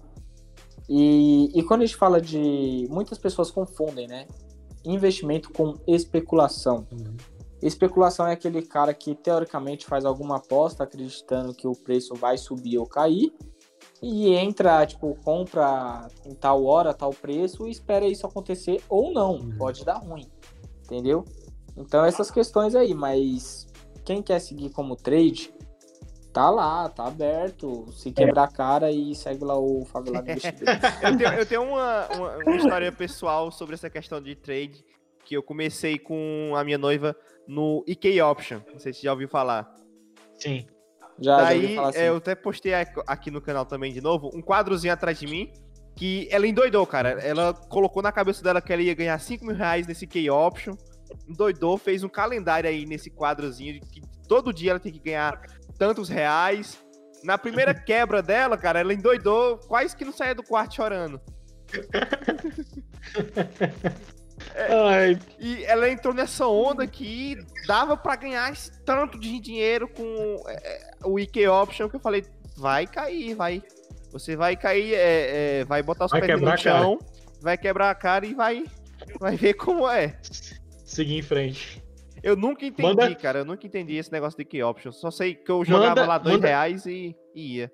[0.88, 2.86] E, e quando a gente fala de.
[2.90, 4.26] Muitas pessoas confundem, né?
[4.84, 6.86] Investimento com especulação.
[6.92, 7.16] Uhum.
[7.62, 12.76] Especulação é aquele cara que teoricamente faz alguma aposta acreditando que o preço vai subir
[12.76, 13.32] ou cair
[14.02, 19.36] e entra, tipo, compra em tal hora, tal preço e espera isso acontecer ou não.
[19.36, 19.56] Uhum.
[19.56, 20.30] Pode dar ruim,
[20.84, 21.24] entendeu?
[21.74, 23.66] Então essas questões aí, mas
[24.04, 25.54] quem quer seguir como trade,
[26.34, 27.86] tá lá, tá aberto.
[27.92, 30.66] Se quebrar a cara e segue lá o Favelado Investidor.
[31.02, 34.84] Eu tenho, eu tenho uma, uma, uma história pessoal sobre essa questão de trade
[35.24, 37.16] que eu comecei com a minha noiva
[37.48, 38.60] no IK Option.
[38.70, 39.74] Não sei se você já ouviu falar.
[40.38, 40.66] Sim.
[41.18, 41.98] Já, já ouvi Daí, falar assim.
[42.00, 45.26] é, eu até postei aqui- aqui no canal também de novo, um quadrozinho atrás de
[45.26, 45.50] mim,
[45.96, 47.10] que ela endoidou, cara.
[47.22, 50.74] Ela colocou na cabeça dela que ela ia ganhar 5 mil reais nesse Key Option,
[51.28, 55.40] endoidou, fez um calendário aí nesse quadrozinho, de que todo dia ela tem que ganhar
[55.78, 56.78] tantos reais.
[57.22, 61.20] Na primeira quebra dela, cara, ela endoidou, quase que não saía do quarto chorando.
[64.56, 70.42] Ai, E ela entrou nessa onda que dava pra ganhar esse tanto de dinheiro com
[70.46, 72.24] é, é, o IK Option que eu falei,
[72.56, 73.62] vai cair, vai.
[74.12, 76.98] Você vai cair, é, é, vai botar os Vai pés no chão,
[77.40, 78.64] vai quebrar a cara e vai,
[79.18, 80.16] vai ver como é.
[80.84, 81.83] seguir em frente.
[82.24, 84.92] Eu nunca entendi, Manda- cara, eu nunca entendi esse negócio de IK Option.
[84.92, 87.72] Só sei que eu jogava Manda- lá dois manda- reais e, e ia.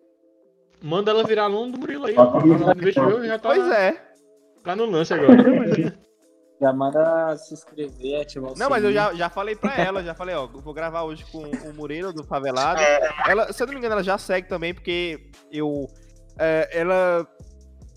[0.82, 2.14] Manda ela virar aluno do Murilo aí.
[2.14, 3.92] Já tá, Pois é.
[4.64, 5.34] tá no lance agora.
[6.60, 10.14] Já manda se inscrever, ativar o Não, mas eu já, já falei pra ela, já
[10.14, 12.82] falei, ó, vou gravar hoje com o Murilo do Favelado.
[13.26, 15.86] Ela, se eu não me engano, ela já segue também, porque eu.
[16.38, 17.26] é, ela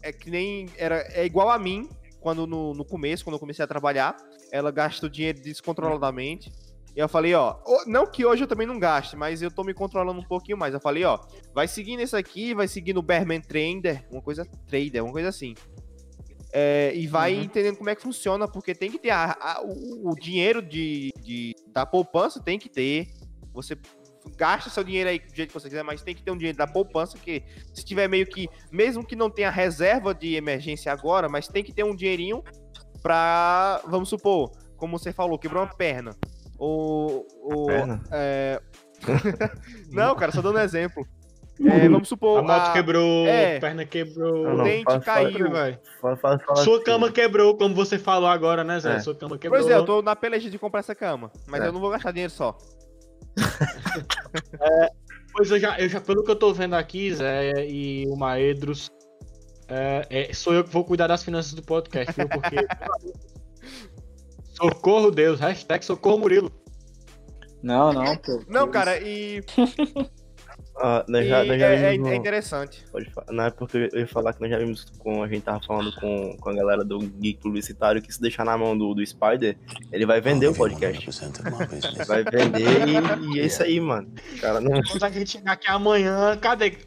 [0.01, 0.69] é que nem.
[0.77, 1.89] Era, é igual a mim,
[2.21, 4.15] quando no, no começo, quando eu comecei a trabalhar,
[4.53, 6.51] ela gasta o dinheiro descontroladamente.
[6.95, 9.73] E eu falei, ó, não que hoje eu também não gaste, mas eu tô me
[9.73, 10.75] controlando um pouquinho mais.
[10.75, 11.19] Eu falei, ó,
[11.51, 15.55] vai seguindo esse aqui, vai seguindo o Bearman Trader, uma coisa trader, uma coisa assim.
[16.51, 17.41] É, e vai Uhum.
[17.41, 21.11] entendendo como é que funciona, porque tem que ter a- a- o, o dinheiro de,
[21.19, 23.07] de- da poupança, tem que ter.
[23.55, 23.75] Você
[24.37, 26.55] gasta seu dinheiro aí do jeito que você quiser, mas tem que ter um dinheiro
[26.59, 27.41] da poupança, que
[27.73, 31.73] se tiver meio que, mesmo que não tenha reserva de emergência agora, mas tem que
[31.73, 32.43] ter um dinheirinho
[33.03, 36.15] pra, vamos supor, como você falou, quebrou uma perna.
[36.57, 37.27] Ou.
[37.43, 38.01] ou Perna?
[38.11, 38.61] é,
[39.91, 41.05] não, cara, só dando um exemplo.
[41.63, 42.39] É, vamos supor.
[42.39, 43.57] A moto a- quebrou, é.
[43.57, 44.43] a perna quebrou.
[44.43, 45.47] Não, não, dente fala- caiu.
[46.19, 46.83] fala Sua assim.
[46.83, 48.95] cama quebrou, como você falou agora, né, Zé?
[48.95, 48.99] É.
[48.99, 49.61] Sua cama quebrou.
[49.61, 51.67] Pois é, eu tô na peleja de comprar essa cama, mas É.
[51.67, 52.57] eu não vou gastar dinheiro só.
[55.31, 58.89] Pois eu já, eu já, pelo que eu tô vendo aqui, Zé e o Maedros,
[59.73, 62.27] é, é, sou eu que vou cuidar das finanças do podcast, viu?
[62.29, 62.55] Porque.
[64.55, 66.51] socorro Deus, hashtag socorro Murilo.
[67.61, 68.43] Não, não, pô.
[68.47, 69.41] Não, que cara, e,
[70.75, 72.83] Ah, nós já, nós já é, é- vimos é interessante.
[72.91, 73.31] Pode falar.
[73.31, 75.21] Na época eu ia falar que nós já vimos com.
[75.21, 78.57] A gente tava falando com, com a galera do Geek Publicitário que se deixar na
[78.57, 79.55] mão do, do Spider,
[79.91, 81.07] ele vai vender o podcast.
[81.07, 82.07] 100% of my business.
[82.07, 84.11] Vai vender e, e é isso aí, mano.
[84.41, 84.81] Cara, não.
[84.81, 86.77] Quando a gente chegar aqui amanhã, cadê?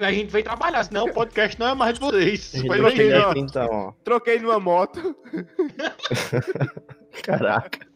[0.00, 2.52] A gente vem trabalhar, senão o podcast não é mais de vocês.
[2.66, 2.86] Foi ó.
[2.88, 3.92] aqui, então, ó.
[4.02, 5.16] Troquei numa moto.
[7.22, 7.86] Caraca.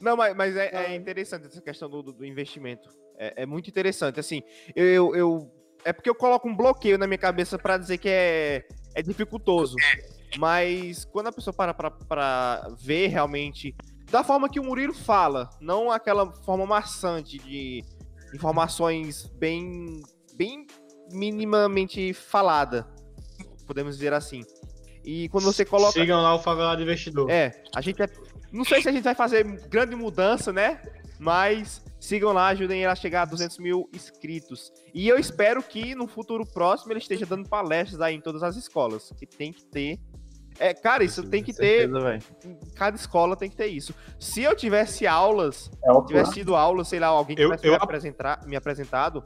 [0.00, 2.88] Não, mas, mas é, é interessante essa questão do, do- investimento.
[3.18, 4.18] É, é muito interessante.
[4.20, 4.42] Assim,
[4.74, 5.52] eu, eu, eu-
[5.84, 8.64] É porque eu coloco um bloqueio na minha cabeça pra dizer que é,
[8.94, 9.76] é dificultoso.
[10.38, 13.74] Mas quando a pessoa para pra, pra ver realmente.
[14.10, 17.82] Da forma que o Murilo fala, não aquela forma maçante de
[18.34, 20.02] informações bem.
[20.34, 20.66] bem
[21.10, 22.86] minimamente falada.
[23.66, 24.44] Podemos dizer assim.
[25.04, 25.92] E quando você coloca.
[25.92, 27.30] Sigam lá o Favelado Investidor.
[27.30, 28.06] É, a gente é.
[28.50, 30.80] Não sei se a gente vai fazer grande mudança, né?
[31.18, 34.72] Mas sigam lá, ajudem ele a chegar a 200 mil inscritos.
[34.92, 38.56] E eu espero que no futuro próximo ele esteja dando palestras aí em todas as
[38.56, 39.12] escolas.
[39.18, 39.98] Que tem que ter.
[40.58, 41.90] É, cara, isso tem que ter.
[41.90, 42.18] Certeza,
[42.76, 43.94] cada escola tem que ter isso.
[44.18, 47.72] Se eu tivesse aulas, É tivesse tido aulas, sei lá, alguém que Eu- tivesse eu-
[47.72, 49.22] me, apresentar, me apresentado,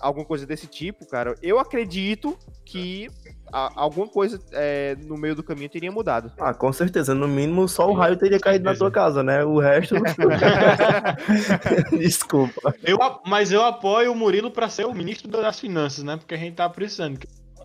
[0.00, 3.08] alguma coisa desse tipo, cara, eu acredito que
[3.52, 6.32] a- alguma coisa é, no meio do caminho teria mudado.
[6.38, 7.14] Ah, com certeza.
[7.14, 9.44] No mínimo, só o raio teria caído na tua casa, né?
[9.44, 9.94] O resto.
[11.96, 12.74] Desculpa.
[12.82, 16.16] Eu, mas eu apoio o Murilo pra ser o ministro das finanças, né?
[16.16, 17.20] Porque a gente tá precisando.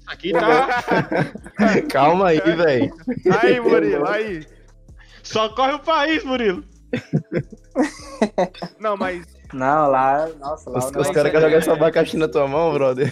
[0.08, 0.84] Aqui tá.
[1.90, 2.94] Calma aí, velho.
[3.42, 4.46] aí, Murilo, aí.
[5.24, 6.64] Socorre o país, Murilo.
[8.80, 12.28] Não, mas Não, lá, nossa, lá Os, os caras é- querem jogar essa abacaxi na
[12.28, 13.12] tua mão, brother.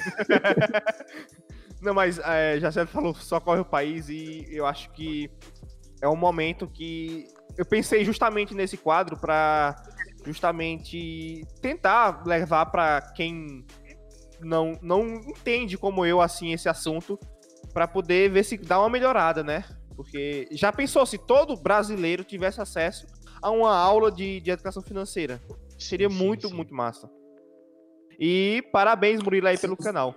[1.82, 5.30] Não, mas é, já sempre falou só corre o país e eu acho que
[6.02, 7.26] é um momento que
[7.58, 9.76] eu pensei justamente nesse quadro pra
[10.26, 13.66] justamente tentar levar pra quem
[14.42, 17.20] não, não entende como eu assim esse assunto
[17.74, 19.64] pra poder ver se dá uma melhorada, né?
[19.96, 23.06] Porque já pensou se todo brasileiro tivesse acesso
[23.42, 25.42] a uma aula de, de educação financeira?
[25.78, 26.54] Seria Sim, muito, sim.
[26.54, 27.10] muito massa.
[28.20, 30.14] E parabéns, Murilo, aí pelo canal.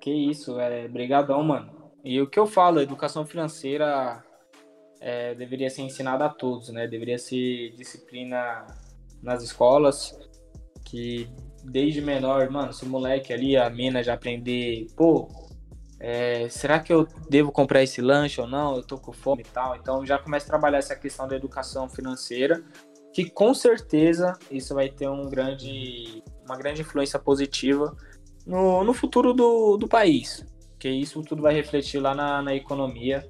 [0.00, 1.92] Que isso, é brigadão, mano.
[2.04, 4.24] E o que eu falo, educação financeira
[5.00, 6.86] é, deveria ser ensinada a todos, né?
[6.86, 8.66] Deveria ser disciplina
[9.22, 10.18] nas escolas,
[10.84, 11.28] que
[11.62, 15.28] desde menor, mano, se o moleque ali, a mina já aprender, pô,
[16.04, 18.74] é, será que eu devo comprar esse lanche ou não?
[18.74, 19.76] Eu tô com fome e tal.
[19.76, 22.60] Então já começa a trabalhar essa questão da educação financeira,
[23.12, 27.96] que com certeza isso vai ter um grande, uma grande influência positiva
[28.44, 30.44] no, no futuro do, do país.
[30.72, 33.24] Porque isso tudo vai refletir lá na, na economia.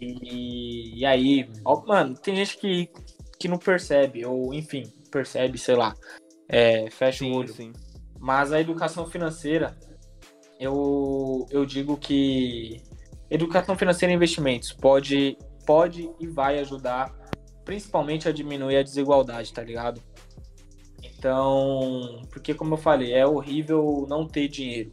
[0.00, 2.88] E, e aí, ó, mano, tem gente que,
[3.40, 5.92] que não percebe, ou enfim, percebe, sei lá,
[6.48, 7.48] é, fecha o olho.
[7.48, 7.72] sim.
[8.18, 9.76] Mas a educação financeira,
[10.58, 12.82] eu, eu digo que
[13.30, 17.16] educação financeira e investimentos pode, pode e vai ajudar
[17.64, 20.02] principalmente a diminuir a desigualdade, tá ligado?
[21.02, 24.90] Então, porque como eu falei, é horrível não ter dinheiro.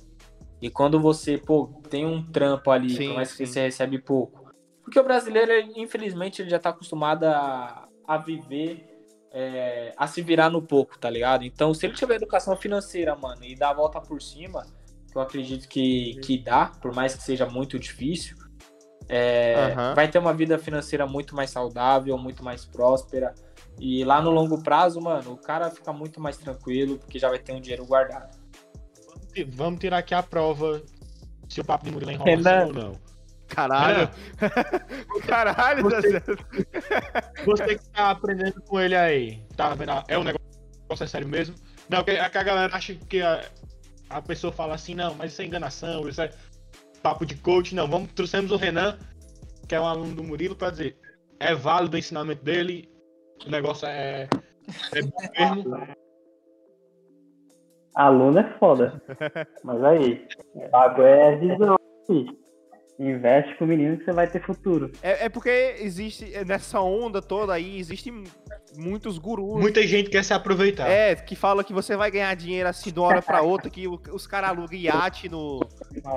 [0.61, 3.45] E quando você, pô, tem um trampo ali, Sim, por mais que sim.
[3.45, 4.51] você recebe pouco.
[4.83, 8.85] Porque o brasileiro, infelizmente, ele já tá acostumado a, a viver,
[9.37, 11.43] é, a se virar no pouco, tá ligado?
[11.43, 14.65] Então, se ele tiver educação financeira, mano, e dar a volta por cima,
[15.11, 18.37] que eu acredito que, que dá, por mais que seja muito difícil,
[19.09, 19.93] é, Aham.
[19.93, 23.35] vai ter uma vida financeira muito mais saudável, muito mais próspera.
[23.77, 27.37] E lá no longo prazo, mano, o cara fica muito mais tranquilo, porque já vai
[27.37, 28.39] ter um dinheiro guardado.
[29.49, 30.81] Vamos tirar aqui a prova
[31.49, 33.04] se o papo de Murilo é enrolação ou não.
[33.55, 34.09] Caralho.
[35.27, 36.21] Caralho, Você- Zé.
[37.45, 39.91] Você que tá aprendendo com ele aí, tá vendo?
[40.07, 41.55] É um negócio é sério mesmo?
[41.89, 43.43] Não, que, é que a galera acha que a,
[44.09, 46.29] a pessoa fala assim, não, mas isso é enganação, isso é
[47.01, 47.73] papo de coach.
[47.73, 48.97] Não, vamos, trouxemos o Renan,
[49.67, 50.97] que é um aluno do Murilo, pra dizer,
[51.39, 52.89] é válido o ensinamento dele,
[53.45, 54.27] o negócio é,
[54.93, 55.87] é bom mesmo.
[57.95, 59.01] Aluno é foda.
[59.63, 60.27] Mas aí,
[60.69, 61.77] pago é visão.
[62.05, 62.44] filho.
[62.97, 64.89] Investe com o menino que você vai ter futuro.
[65.01, 68.23] É, é porque existe, nessa onda toda aí, existem
[68.77, 69.59] muitos gurus.
[69.59, 70.89] Muita gente quer se aproveitar.
[70.89, 73.85] É, que fala que você vai ganhar dinheiro assim de uma hora pra outra, que
[73.87, 75.59] os caras alugam iate no,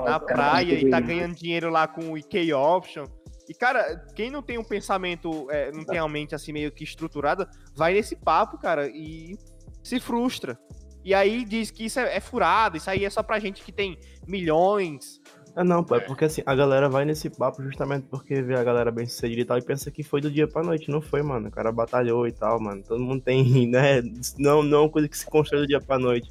[0.04, 3.06] na praia e tá ganhando dinheiro lá com o IK Option.
[3.48, 6.84] E, cara, quem não tem um pensamento, é, não tem a mente assim meio que
[6.84, 9.36] estruturada, vai nesse papo, cara, e
[9.82, 10.58] se frustra.
[11.02, 13.72] E aí diz que isso é, é furado, isso aí é só pra gente que
[13.72, 15.17] tem milhões,
[15.58, 18.62] É não, pô, é porque assim, a galera vai nesse papo justamente porque vê a
[18.62, 20.88] galera bem sucedida e tal e pensa que foi do dia pra noite.
[20.88, 21.48] Não foi, mano.
[21.48, 22.80] O cara batalhou e tal, mano.
[22.86, 24.00] Todo mundo tem, né?
[24.38, 26.30] Não, não é uma coisa que se constrói do dia pra noite.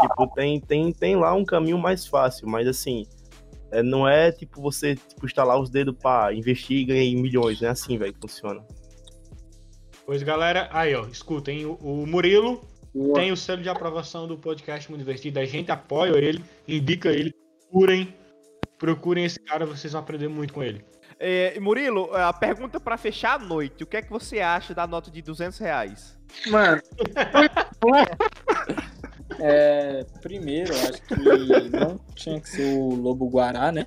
[0.00, 3.06] Tipo, tem, tem, tem lá um caminho mais fácil, mas assim,
[3.70, 7.68] é, não é tipo você tipo, estalar os dedos pra investir e ganhar milhões, não
[7.68, 8.60] é assim, velho, que funciona.
[10.04, 12.60] Pois galera, aí ó, escutem, o, o Murilo
[13.14, 17.32] tem o selo de aprovação do podcast Muito Divertido, a gente apoia ele, indica ele,
[17.70, 18.12] procurem,
[18.78, 20.84] procurem esse cara, vocês vão aprender muito com ele.
[21.18, 23.84] É, Murilo, a pergunta pra fechar a noite.
[23.84, 26.18] O que é que você acha da nota de 200 reais?
[26.48, 26.80] Mano.
[29.38, 31.14] é, primeiro, acho que
[31.70, 33.86] não tinha que ser o Lobo Guará, né?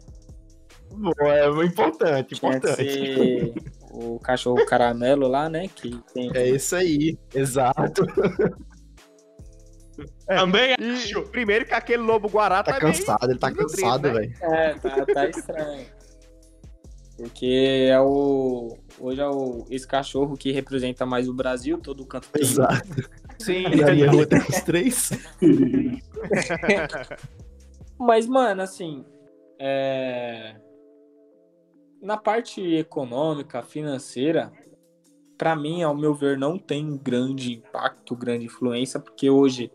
[0.89, 2.91] Bom, é importante, Tinha que importante.
[2.91, 3.53] ser
[3.91, 5.67] o cachorro caramelo lá, né?
[5.67, 6.31] Que tem.
[6.33, 8.05] É isso aí, exato.
[10.27, 11.23] Também E, acho.
[11.23, 14.13] primeiro que aquele lobo guará Tá tá, meio cansado, ele tá cansado, né?
[14.13, 14.33] velho.
[14.41, 15.85] É, tá, tá estranho.
[17.17, 18.77] Porque é o.
[18.99, 22.43] Hoje é o, esse cachorro que representa mais o Brasil, todo canto tem.
[22.43, 23.09] Exato.
[23.39, 23.65] Sim.
[23.65, 25.09] E minha rua tem uns três.
[27.99, 29.03] Mas, mano, assim.
[29.59, 30.55] é,
[32.01, 34.51] Na parte econômica, financeira,
[35.37, 39.71] pra mim, ao meu ver, não tem grande impacto, grande influência, porque hoje,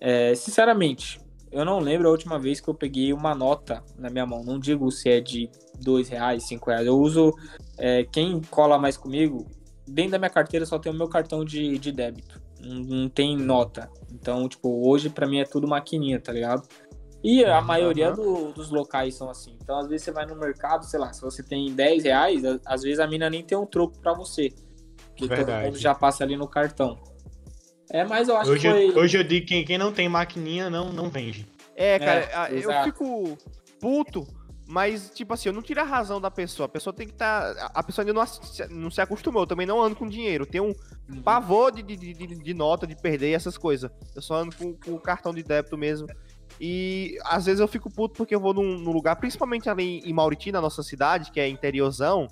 [0.00, 1.20] é, sinceramente,
[1.52, 4.42] eu não lembro a última vez que eu peguei uma nota na minha mão.
[4.44, 6.86] Não digo se é de dois reais, cinco reais.
[6.86, 7.32] Eu uso.
[7.78, 9.46] é, quem cola mais comigo,
[9.86, 12.40] dentro da minha carteira só tem o meu cartão de, de débito.
[12.60, 13.90] Não, não tem nota.
[14.12, 16.68] Então, tipo, hoje pra mim é tudo maquininha, tá ligado?
[17.24, 19.56] E a maioria do- dos locais são assim.
[19.62, 22.82] Então, às vezes você vai no mercado, sei lá, se você tem 10 reais, às
[22.82, 24.48] vezes a mina nem tem um troco pra você.
[25.08, 25.66] Porque todo Verdade.
[25.66, 26.98] mundo já passa ali no cartão.
[27.90, 29.02] É, mas eu acho Hoje, que foi.
[29.02, 31.46] hoje eu digo que quem, não tem maquininha não, não vende.
[31.74, 32.84] É, cara, É, a- eu exato.
[32.84, 33.36] fico
[33.80, 34.26] puto,
[34.66, 36.66] mas, tipo assim, eu não tiro a razão da pessoa.
[36.66, 37.50] A pessoa tem que estar.
[37.74, 38.24] a pessoa ainda não,
[38.82, 39.42] não se acostumou.
[39.42, 40.46] Eu também não ando com dinheiro.
[40.46, 40.72] Tenho
[41.08, 43.90] um pavor de, de, de, de- de nota, de perder essas coisas.
[44.14, 46.06] Eu só ando com, com o cartão de débito mesmo.
[46.60, 50.12] E às vezes eu fico puto porque eu vou num, num lugar, principalmente ali em
[50.12, 52.28] Mauriti, na nossa cidade, que é interiorzão,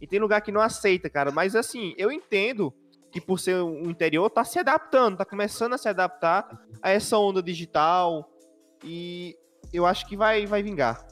[0.00, 1.30] e tem lugar que não aceita, cara.
[1.32, 2.72] Mas assim, eu entendo
[3.12, 6.48] que por ser um interior, tá se adaptando, tá começando a se adaptar
[6.80, 8.28] a essa onda digital.
[8.82, 9.36] E
[9.72, 11.06] eu acho que vai, vai vingar.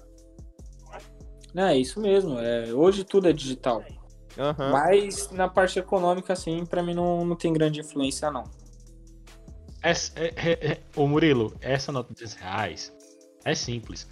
[1.55, 2.39] É, isso mesmo.
[2.39, 3.85] É, hoje tudo é digital.
[4.39, 4.73] Aham.
[4.73, 8.45] Mas na parte econômica, assim, pra mim não, não tem grande influência, não.
[9.83, 12.93] Essa, é, é, é, ô Murilo, essa nota de 10 reais
[13.45, 14.09] é simples.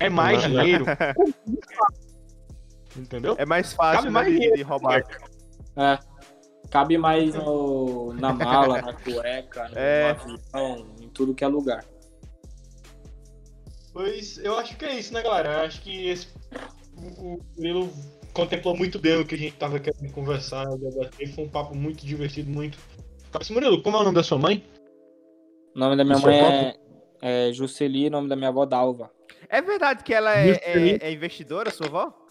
[0.00, 0.50] É mais Uhum.
[0.50, 0.84] dinheiro.
[2.96, 3.34] Entendeu?
[3.38, 4.56] É mais fácil né, mais de, dinheiro.
[4.56, 5.02] de roubar.
[5.76, 5.98] É.
[6.70, 10.10] Cabe mais no, na mala, na cueca, no É.
[10.10, 11.84] avião, em tudo que é lugar.
[13.92, 15.52] Pois eu acho que é isso, né, galera?
[15.54, 16.28] Eu acho que esse,
[16.96, 17.90] o, o Murilo
[18.34, 21.34] contemplou muito bem o que a gente tava querendo conversar, debater.
[21.34, 22.78] Foi um papo muito divertido, muito.
[23.50, 24.64] Murilo, como é o nome da sua mãe?
[25.74, 26.74] O nome da minha mãe é
[27.22, 29.10] é, é Jusceli, o nome da minha avó Dalva.
[29.48, 32.25] É verdade que ela é, é- é investidora, sua avó?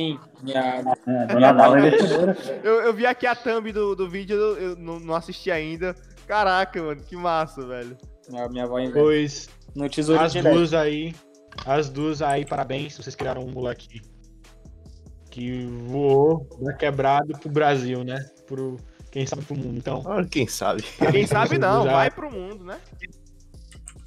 [0.00, 2.36] Sim, minha, É, Dona é investidora.
[2.64, 5.94] Eu, eu vi aqui a thumb do, do vídeo, eu, não, não assisti ainda.
[6.26, 7.98] Caraca, mano, que massa, velho.
[8.30, 10.54] minha, minha avó investe Pois no tesouro as direto.
[10.54, 11.14] duas aí.
[11.66, 12.96] As duas aí, parabéns.
[12.96, 14.00] Vocês criaram um moleque
[15.30, 18.24] que voou da quebrado pro Brasil, né?
[18.46, 18.76] Pro,
[19.10, 19.76] quem sabe pro mundo.
[19.76, 20.82] Então, Ah, quem sabe?
[21.12, 22.78] Quem sabe não, vai pro mundo, né?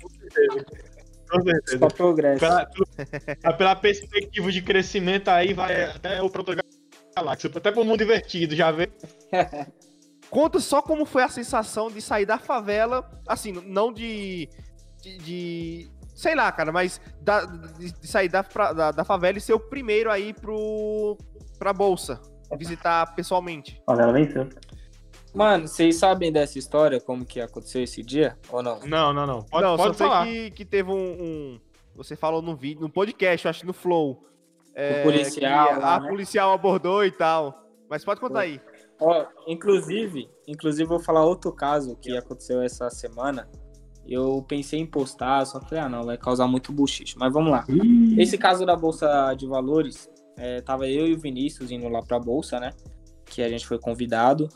[0.01, 0.65] com certeza.
[1.79, 2.39] Só progresso.
[2.39, 8.55] Pela, pela- pela perspectiva de crescimento aí, vai até o Protogaláxia, até pro mundo invertido,
[8.55, 8.89] já vê?
[10.29, 14.49] Conta só como foi a sensação de sair da favela, assim, não de.
[15.01, 19.37] de, de- sei lá, cara, mas da- de, de sair da, pra- da, da favela
[19.37, 21.17] e ser o primeiro aí pro.
[21.59, 22.19] pra bolsa.
[22.57, 23.81] Visitar pessoalmente.
[23.87, 24.47] Olha, ela venceu.
[25.33, 28.37] Mano, vocês sabem dessa história, como que aconteceu esse dia?
[28.51, 28.79] Ou não?
[28.81, 29.41] Não, não, não.
[29.43, 30.25] Pode, não, pode só falar.
[30.25, 31.59] sei que, que teve um, um-
[31.95, 34.23] Você falou no vídeo, no podcast, eu acho no Flow.
[34.75, 36.09] é, policial que lá, a né?
[36.09, 37.63] policial abordou e tal.
[37.89, 38.59] Mas pode contar aí.
[38.99, 43.49] Ó, inclusive, inclusive vou falar outro caso que aconteceu essa semana.
[44.07, 47.17] Eu pensei em postar, só falei, ah não, vai causar muito buchicho.
[47.19, 47.65] Mas vamos lá.
[48.17, 52.19] Esse caso da Bolsa de Valores, é, tava eu e o Vinícius indo lá pra
[52.19, 52.71] Bolsa, né?
[53.25, 54.49] Que a gente foi convidado.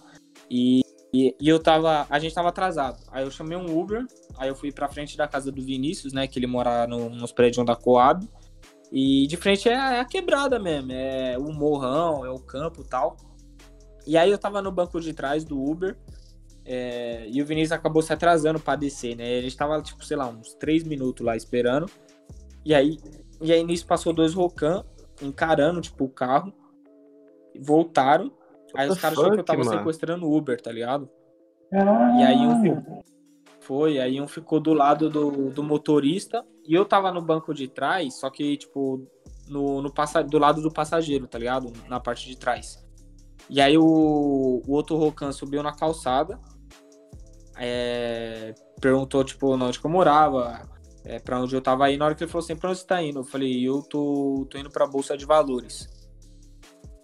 [0.50, 0.82] E,
[1.14, 2.06] e, e eu tava.
[2.10, 2.98] A gente tava atrasado.
[3.12, 4.06] Aí eu chamei um Uber,
[4.38, 6.28] aí eu fui pra frente da casa do Vinícius, né?
[6.28, 8.28] Que ele mora no, nos prédios da Coab.
[8.92, 13.18] E de frente é, é a quebrada mesmo, é o morrão, é o campo tal.
[14.06, 15.98] E aí eu tava no banco de trás do Uber.
[16.66, 19.38] é, e o Vinícius acabou se atrasando pra descer, né?
[19.40, 21.90] A gente tava, tipo, sei lá, uns três minutos lá esperando.
[22.66, 22.98] E aí
[23.42, 24.84] E aí nisso passou dois Rocan
[25.22, 26.54] encarando, tipo, o carro.
[27.60, 28.32] Voltaram.
[28.76, 29.78] Aí os caras acharam que eu tava mano?
[29.78, 31.10] sequestrando o Uber, tá ligado?
[31.72, 32.20] Caralho.
[32.20, 33.02] E aí um
[33.62, 37.68] foi, aí um ficou do lado do, do motorista e eu tava no banco de
[37.68, 39.06] trás, só que, tipo,
[39.50, 41.74] no, no passa, do lado do passageiro, tá ligado?
[41.90, 42.86] Na parte de trás.
[43.50, 46.40] E aí o, o outro Rocan subiu na calçada,
[47.58, 50.62] é, perguntou, tipo, onde que eu morava,
[51.04, 52.00] é, pra onde eu tava indo.
[52.00, 53.20] Na hora que ele falou assim, pra onde você tá indo?
[53.20, 55.90] Eu falei, eu tô, tô indo pra Bolsa de Valores.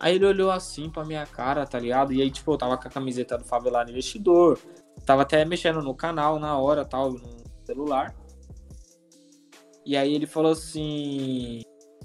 [0.04, 2.12] Aí ele olhou assim pra minha cara, tá ligado?
[2.12, 4.60] E aí, tipo, eu tava com a camiseta do Favelado Investidor,
[5.06, 8.14] tava até mexendo no canal na hora, tal, no celular.
[9.86, 11.62] E aí ele falou assim: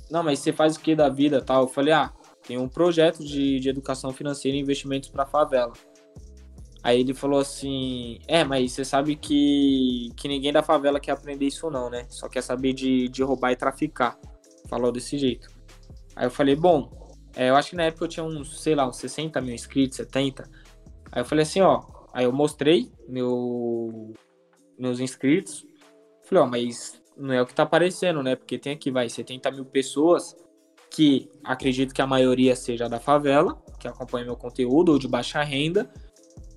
[0.09, 1.63] Não, mas você faz o que da vida tal?
[1.63, 2.13] Eu falei: Ah,
[2.47, 5.73] tem um projeto de, de educação financeira e investimentos pra favela.
[6.85, 11.47] Aí ele falou assim: É, mas você sabe que, que ninguém da favela quer aprender
[11.47, 12.07] isso, não, né?
[12.11, 14.17] Só quer saber de, de roubar e traficar.
[14.69, 15.49] Falou desse jeito.
[16.15, 18.89] Aí eu falei: Bom, é, eu acho que na época eu tinha uns, sei lá,
[18.89, 20.49] uns 60 mil inscritos, 70.
[21.13, 24.15] Aí eu falei assim: Ó, aí eu mostrei meu,
[24.79, 25.67] meus inscritos.
[26.25, 28.37] Falei: Ó, mas não é o que tá aparecendo, né?
[28.37, 30.37] Porque tem aqui, vai, 70 mil pessoas
[30.91, 35.43] que acredito que a maioria seja da favela, que acompanha meu conteúdo, ou de baixa
[35.43, 35.91] renda,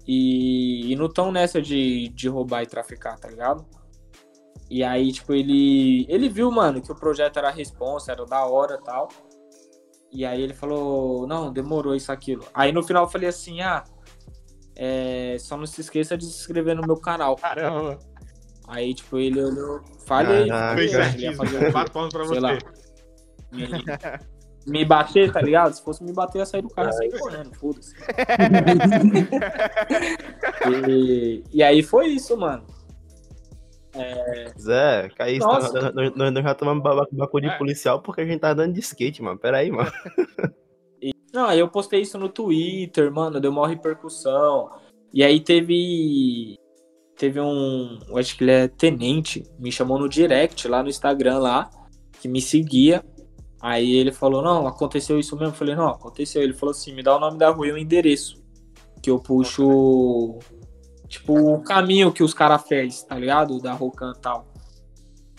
[0.08, 3.66] e, e não estão nessa de, de roubar e traficar, tá ligado?
[4.70, 8.78] E aí, tipo, ele, ele viu, mano, que o projeto era responsa, era da hora
[8.78, 9.10] tal.
[10.12, 12.46] E aí ele falou, não, demorou isso, aquilo.
[12.54, 13.84] Aí no final eu falei assim, ah,
[14.76, 17.36] é, só não se esqueça de se inscrever no meu canal.
[17.36, 17.98] Caramba.
[18.68, 20.78] Aí, tipo, ele olhou, falei, Caraca.
[20.78, 21.36] Fez falei, ele ia certíssimo.
[21.38, 21.72] fazer o quê?
[21.72, 22.40] Bato palmas pra você.
[22.40, 22.58] lá.
[23.52, 23.68] me,
[24.66, 25.74] me bater, tá ligado?
[25.74, 27.94] Se fosse me bater, eu ia sair do carro e sair correndo, foda-se.
[30.90, 32.66] e, e aí foi isso, mano.
[34.60, 35.46] Zé, cai isso.
[35.48, 35.92] Nossa.
[35.92, 37.58] Nós, nós- já tomamos ba- bagulho de É.
[37.58, 39.38] policial porque a gente tá andando de skate, mano.
[39.38, 39.92] Pera aí, mano.
[41.34, 44.70] Não, aí eu postei isso no Twitter, mano, deu uma repercussão.
[45.14, 46.58] E aí teve.
[47.18, 48.00] Teve um.
[48.10, 51.70] Eu acho que ele é tenente, me chamou no direct lá no Instagram lá,
[52.20, 53.04] que me seguia.
[53.62, 55.52] Aí ele falou, não, aconteceu isso mesmo.
[55.54, 56.42] Eu falei, não, aconteceu.
[56.42, 58.42] Ele falou assim, me dá o nome da rua e o endereço.
[59.02, 60.40] Que eu puxo.
[61.12, 63.60] Tipo, o caminho que os caras fez, tá ligado?
[63.60, 64.48] Da Rocan e tal.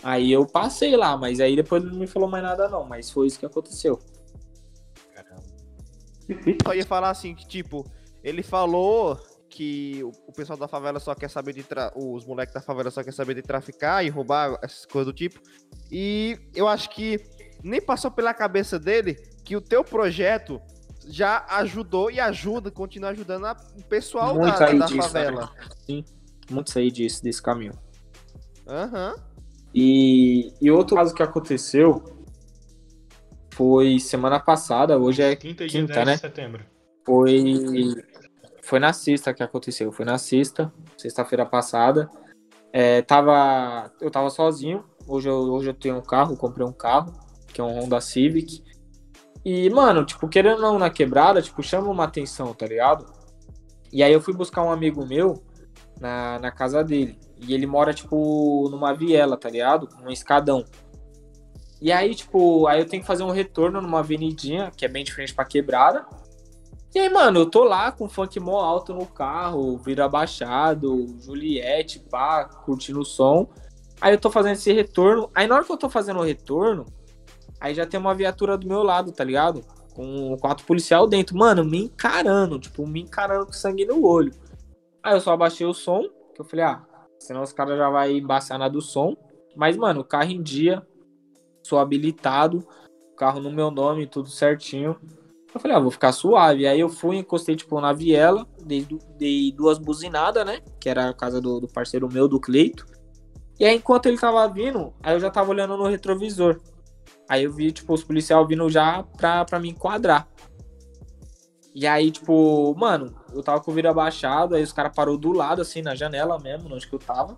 [0.03, 2.85] Aí eu passei lá, mas aí depois não me falou mais nada, não.
[2.85, 3.99] Mas foi isso que aconteceu.
[6.63, 7.83] Só ia falar assim, que tipo,
[8.23, 9.19] ele falou
[9.49, 11.91] que o pessoal da favela só quer saber de tra...
[11.95, 15.41] os moleques da favela só quer saber de traficar e roubar essas coisas do tipo.
[15.91, 17.19] E eu acho que
[17.63, 20.61] nem passou pela cabeça dele que o teu projeto
[21.07, 25.49] já ajudou e ajuda, continua ajudando a- o pessoal Muito da, aí da disso, favela.
[25.85, 26.03] Sim,
[26.49, 27.73] muito saí disso, desse caminho.
[28.67, 29.15] Aham.
[29.73, 32.03] E, e outro caso que aconteceu
[33.53, 36.13] foi semana passada, hoje é Quinta, Quinta, 10 né?
[36.15, 36.65] de setembro.
[37.05, 37.95] foi
[38.63, 42.09] foi na sexta que aconteceu, foi na sexta, sexta-feira passada.
[42.71, 44.85] É, tava eu tava sozinho.
[45.05, 47.13] Hoje eu, hoje eu tenho um carro, comprei um carro,
[47.47, 48.63] que é um Honda Civic.
[49.45, 53.05] E, mano, tipo, querendo ou não na quebrada, tipo, chama uma atenção, tá ligado?
[53.91, 55.43] E aí eu fui buscar um amigo meu
[55.99, 57.17] na, na casa dele.
[57.45, 59.89] E ele mora, tipo, numa viela, tá ligado?
[60.01, 60.65] Num escadão.
[61.81, 65.03] E aí, tipo, aí eu tenho que fazer um retorno numa avenidinha, que é bem
[65.03, 66.05] diferente pra quebrada.
[66.95, 71.99] E aí, mano, eu tô lá com funk mó alto no carro, vira baixado, Juliette,
[71.99, 73.49] pá, curtindo o som.
[73.99, 75.29] Aí eu tô fazendo esse retorno.
[75.35, 76.85] Aí na hora que eu tô fazendo o retorno,
[77.63, 79.63] aí já tem uma viatura do meu lado, tá ligado?
[79.95, 81.37] Com quatro policial dentro.
[81.37, 84.33] Mano, me encarando, tipo, me encarando com sangue no olho.
[85.01, 86.03] Aí eu só abaixei o som,
[86.35, 86.83] que eu falei, ah,
[87.17, 89.15] senão os caras já vai embaçar na do som.
[89.55, 90.85] Mas, mano, o carro em dia,
[91.63, 92.67] sou habilitado,
[93.15, 94.97] carro no meu nome, tudo certinho.
[95.55, 96.67] Eu falei, ah, vou ficar suave.
[96.67, 98.85] Aí eu fui, encostei, tipo, na viela, dei,
[99.17, 100.59] dei duas buzinadas, né?
[100.81, 102.85] Que era a casa do, do parceiro meu, do Cleito.
[103.57, 106.59] E aí, enquanto ele tava vindo, aí eu já tava olhando no retrovisor.
[107.29, 110.27] Aí eu vi, tipo, os policiais vindo já pra, pra me enquadrar.
[111.73, 115.31] E aí, tipo, mano, eu tava com o vidro abaixado, aí os caras parou do
[115.31, 117.37] lado, assim, na janela mesmo, onde que eu tava.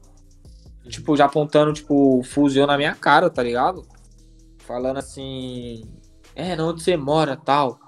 [0.89, 3.87] Tipo, já apontando, tipo, fuzil na minha cara, tá ligado?
[4.59, 5.83] Falando assim,
[6.35, 7.79] é, onde você mora, tal.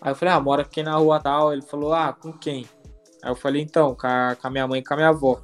[0.00, 1.52] Aí eu falei, ah, mora aqui na rua tal.
[1.52, 2.66] Ele falou, ah, com quem?
[3.22, 5.40] Aí eu falei, então, com a, com a minha mãe e com a minha avó.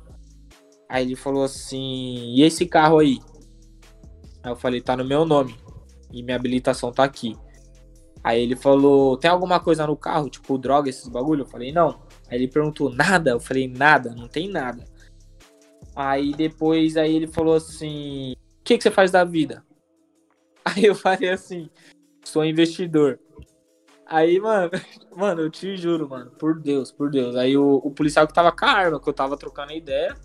[0.89, 3.19] Aí ele falou assim, e esse carro aí?
[4.43, 5.57] Aí eu falei, tá no meu nome.
[6.15, 7.37] E minha habilitação tá aqui.
[8.23, 10.31] Aí ele falou, tem alguma coisa no carro?
[10.31, 11.43] Tipo, droga, esses bagulho?
[11.43, 12.01] Eu falei, não.
[12.31, 13.33] Aí ele perguntou, nada?
[13.33, 14.85] Eu falei, nada, não tem nada.
[15.95, 19.65] Aí depois, aí ele falou assim, o que, que você faz da vida?
[20.65, 21.69] Aí eu falei assim,
[22.25, 23.21] sou investidor.
[24.07, 24.71] Aí, mano,
[25.15, 27.37] mano, eu te juro, mano, por Deus, por Deus.
[27.37, 30.17] Aí o, o policial que tava com a arma, que eu tava trocando a ideia,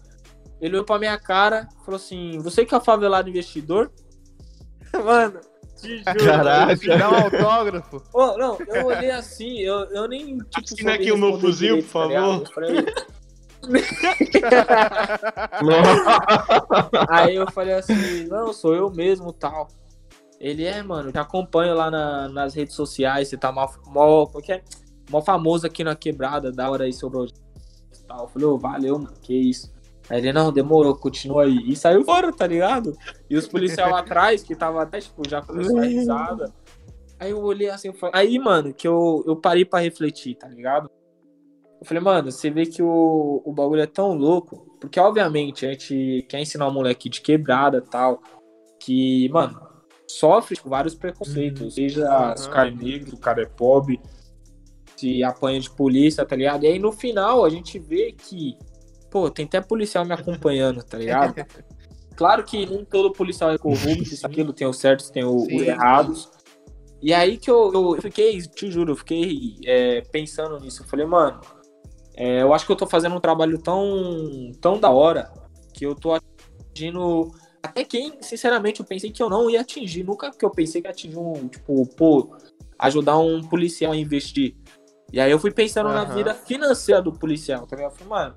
[0.62, 3.92] ele olhou pra minha cara falou assim: Você que é o favelado investidor?
[4.94, 5.40] Mano,
[5.82, 6.26] te juro.
[6.26, 6.98] Caraca.
[6.98, 8.04] Dá um autógrafo.
[8.14, 10.38] Ô, não, eu olhei assim, eu, eu nem.
[10.38, 12.48] Tipo, Assina aqui o meu fuzil, direito, por tá favor.
[12.54, 12.86] Falei-
[17.10, 19.68] Aí eu falei assim, não, sou eu mesmo tal.
[20.40, 24.54] Ele é, mano, te acompanho lá na- nas redes sociais, você tá mal, mó, porque
[24.54, 24.64] é
[25.10, 27.28] mó famoso aqui na quebrada, da hora aí sobre o
[28.08, 28.22] tal.
[28.24, 29.70] Eu falei, ô, valeu, mano, que isso.
[30.10, 31.70] Aí ele, não, demorou, continua aí.
[31.70, 32.98] E saiu fora, tá ligado?
[33.30, 36.54] E os policiais lá atrás, que tava até, tipo, já começou a risada.
[37.20, 40.90] Aí eu olhei assim, falei- aí, mano, que eu, eu parei pra refletir, tá ligado?
[41.80, 45.72] Eu falei, mano, você vê que o, o bagulho é tão louco, porque obviamente a
[45.72, 48.22] gente quer ensinar um moleque de quebrada e tal,
[48.80, 49.62] que, mano,
[50.08, 52.06] sofre tipo, vários preconceitos, seja
[52.36, 54.02] se o cara é negro, o cara é pobre,
[54.96, 56.64] se apanha de polícia, tá ligado?
[56.64, 58.58] E aí no final a gente vê que,
[59.10, 61.34] pô, tem até policial me acompanhando, tá ligado?
[62.16, 66.30] Claro que nem todo policial é corrupto, isso, aquilo, tem os certos, tem os errados.
[67.02, 70.84] E aí que eu, eu- eu fiquei, te juro, eu fiquei é, pensando nisso.
[70.84, 71.40] Eu falei, mano,
[72.14, 75.32] é, eu acho que eu tô fazendo um trabalho tão, tão da hora
[75.74, 77.32] que eu tô atingindo
[77.64, 80.04] até quem, sinceramente, eu pensei que eu não ia atingir.
[80.04, 82.36] Nunca que eu pensei que ia atingir um, tipo, pô,
[82.80, 84.58] ajudar um policial a investir.
[85.14, 86.16] E aí eu fui pensando na Aham.
[86.16, 87.94] vida financeira do policial, tá ligado?
[87.94, 88.36] Eu falei, mano,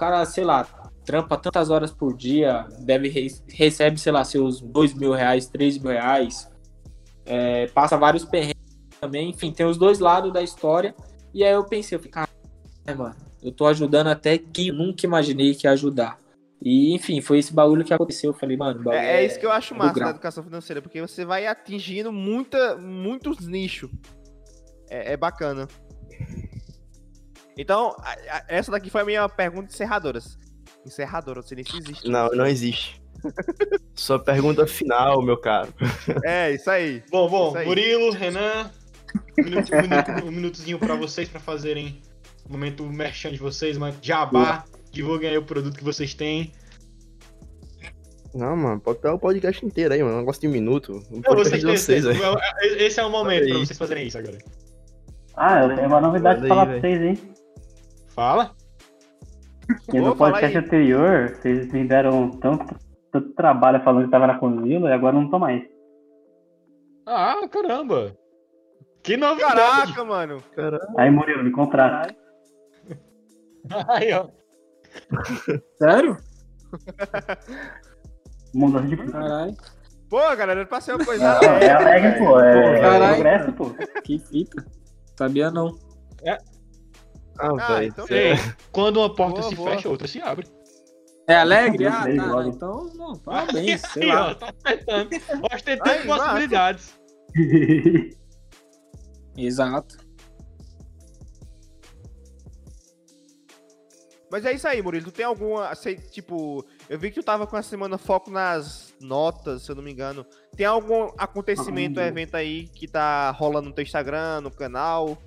[0.00, 0.64] cara, sei lá,
[1.04, 5.76] trampa tantas horas por dia, deve re- recebe, sei lá, seus dois mil reais, três
[5.76, 6.50] mil reais,
[7.26, 8.56] é, passa vários perrengues
[8.98, 10.94] também, enfim, tem os dois lados da história.
[11.34, 15.04] E aí eu pensei, eu falei, caralho, mano, eu tô ajudando até quem eu nunca
[15.06, 16.18] imaginei que ia ajudar.
[16.62, 18.30] E, enfim, foi esse bagulho que aconteceu.
[18.30, 20.08] Eu falei, mano, É, é isso que eu acho do massa grau.
[20.08, 23.90] da educação financeira, porque você vai atingindo muita, muitos nichos.
[24.90, 25.68] É, é bacana.
[27.60, 30.18] Então, a- a- essa daqui foi a minha pergunta encerradora.
[30.86, 32.08] Encerradora, não sei nem se existe.
[32.08, 33.00] Não, não existe.
[33.94, 35.68] Sua pergunta final, meu caro.
[36.24, 37.02] É, isso aí.
[37.10, 37.66] Bom, bom, aí.
[37.66, 38.70] Murilo, Renan,
[39.38, 42.00] um, minuto, um, minuto- um minutozinho pra vocês pra fazerem
[42.48, 46.52] o momento merchan de vocês, mas jabá, divulguem aí o produto que vocês têm.
[48.32, 50.14] Não, mano, pode dar o podcast inteiro aí, mano.
[50.16, 50.92] Um negócio de um minuto.
[51.10, 52.38] Um Não, vocês de vocês, têm- velho.
[52.62, 53.52] é- esse é o momento aí.
[53.52, 54.38] vocês fazerem isso agora.
[55.36, 57.29] Ah, tenho uma novidade falar pra vocês, hein?
[58.10, 58.54] Fala.
[59.88, 62.74] Que Ô, no podcast anterior, vocês me deram tanto,
[63.12, 65.62] tanto trabalho falando que tava na Conzilla e agora não tô mais.
[67.06, 68.16] Ah, caramba.
[69.02, 69.54] Que novidade.
[69.94, 70.42] Caraca, mano.
[70.98, 72.14] Aí, Murilo, me contrata.
[73.88, 74.28] Aí, ó.
[75.78, 76.16] Sério?
[78.52, 79.54] Mudança de Caralho,
[80.08, 82.40] Pô, galera, era pra ser uma coisa É, é alegre, pô.
[82.40, 83.14] É, é Caralho.
[83.14, 83.70] progresso, pô.
[84.02, 84.64] que fita.
[85.16, 85.72] Sabia não.
[87.40, 88.34] Ah, Ah, então Ei,
[88.70, 89.70] quando uma porta Boa, se boa.
[89.70, 90.46] fecha, outra se abre.
[91.28, 91.86] É alegre?
[91.86, 92.26] Ah, Lembrei tá.
[92.26, 92.48] logo.
[92.48, 94.34] Então, não, parabéns, sei lá.
[94.34, 94.52] tá.
[95.54, 96.24] Ostentando massa.
[96.24, 97.00] possibilidades.
[99.36, 99.96] Exato.
[104.30, 105.06] Mas é isso aí, Murilo.
[105.06, 105.74] Tu tem alguma.
[105.74, 109.74] sei, tipo, eu vi que tu tava com a semana foco nas notas, se eu
[109.74, 110.24] não me engano.
[110.56, 115.18] Tem algum acontecimento, Ah, evento aí que tá rolando no teu Instagram, no canal?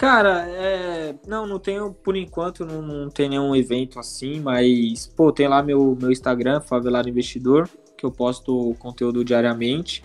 [0.00, 1.14] Cara, é.
[1.26, 5.62] Não, não tenho, por enquanto, não, não tem nenhum evento assim, mas, pô, tem lá
[5.62, 7.68] meu, meu Instagram, Favelado Investidor,
[7.98, 10.02] que eu posto conteúdo diariamente.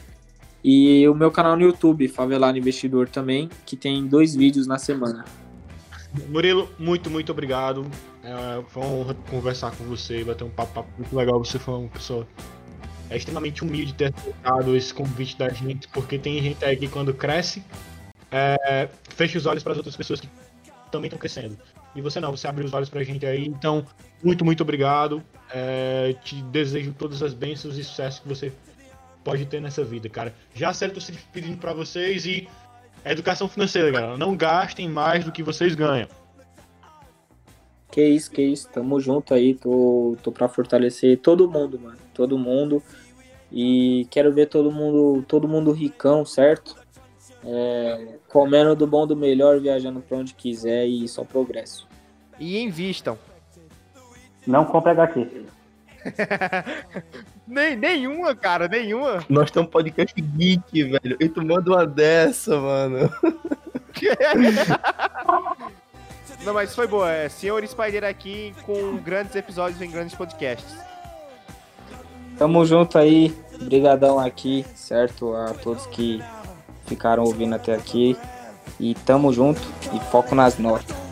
[0.62, 5.24] E o meu canal no YouTube, Favelado Investidor também, que tem dois vídeos na semana.
[6.28, 7.90] Murilo, muito, muito obrigado.
[8.22, 11.42] É, foi uma honra conversar com você, bater um papo, papo muito legal.
[11.42, 12.28] Você foi uma pessoa
[13.10, 17.14] é extremamente humilde ter aceitado esse convite da gente, porque tem gente aí que quando
[17.14, 17.64] cresce,
[18.32, 20.30] é, fecha os olhos para as outras pessoas que
[20.92, 21.58] também estão crescendo.
[21.96, 23.46] E você não, você abriu os olhos pra gente aí.
[23.46, 23.86] Então,
[24.24, 25.24] muito, muito obrigado.
[25.54, 28.52] É, te desejo todas as bênçãos e sucesso que você
[29.24, 30.34] pode ter nessa vida, cara.
[30.54, 32.48] Já certo, se despedindo pra vocês e
[33.04, 34.18] educação financeira, galera.
[34.18, 36.08] Não gastem mais do que vocês ganham.
[37.92, 38.68] Que isso, que isso.
[38.70, 39.54] Tamo junto aí.
[39.56, 41.98] Tô, tô pra fortalecer todo mundo, mano.
[42.14, 42.84] Todo mundo.
[43.52, 46.76] E quero ver todo mundo, todo mundo ricão, certo?
[47.46, 51.88] É, comendo do bom do melhor, viajando pra onde quiser e só progresso.
[52.40, 53.18] E invistam.
[54.48, 55.46] Não compre HQ.
[57.48, 59.24] Nem, nenhuma, cara, nenhuma.
[59.30, 61.18] Nós temos um podcast geek, velho.
[61.20, 63.12] E tu manda uma dessa, mano.
[66.44, 67.12] Não, mas foi boa.
[67.12, 70.76] É, Senhor Spider aqui com grandes episódios em grandes podcasts.
[72.38, 73.36] Tamo junto aí.
[73.62, 75.34] Brigadão aqui, certo?
[75.36, 76.22] A todos que
[76.86, 78.18] ficaram ouvindo até aqui.
[78.80, 79.62] E tamo junto
[79.94, 81.05] e foco nas notas.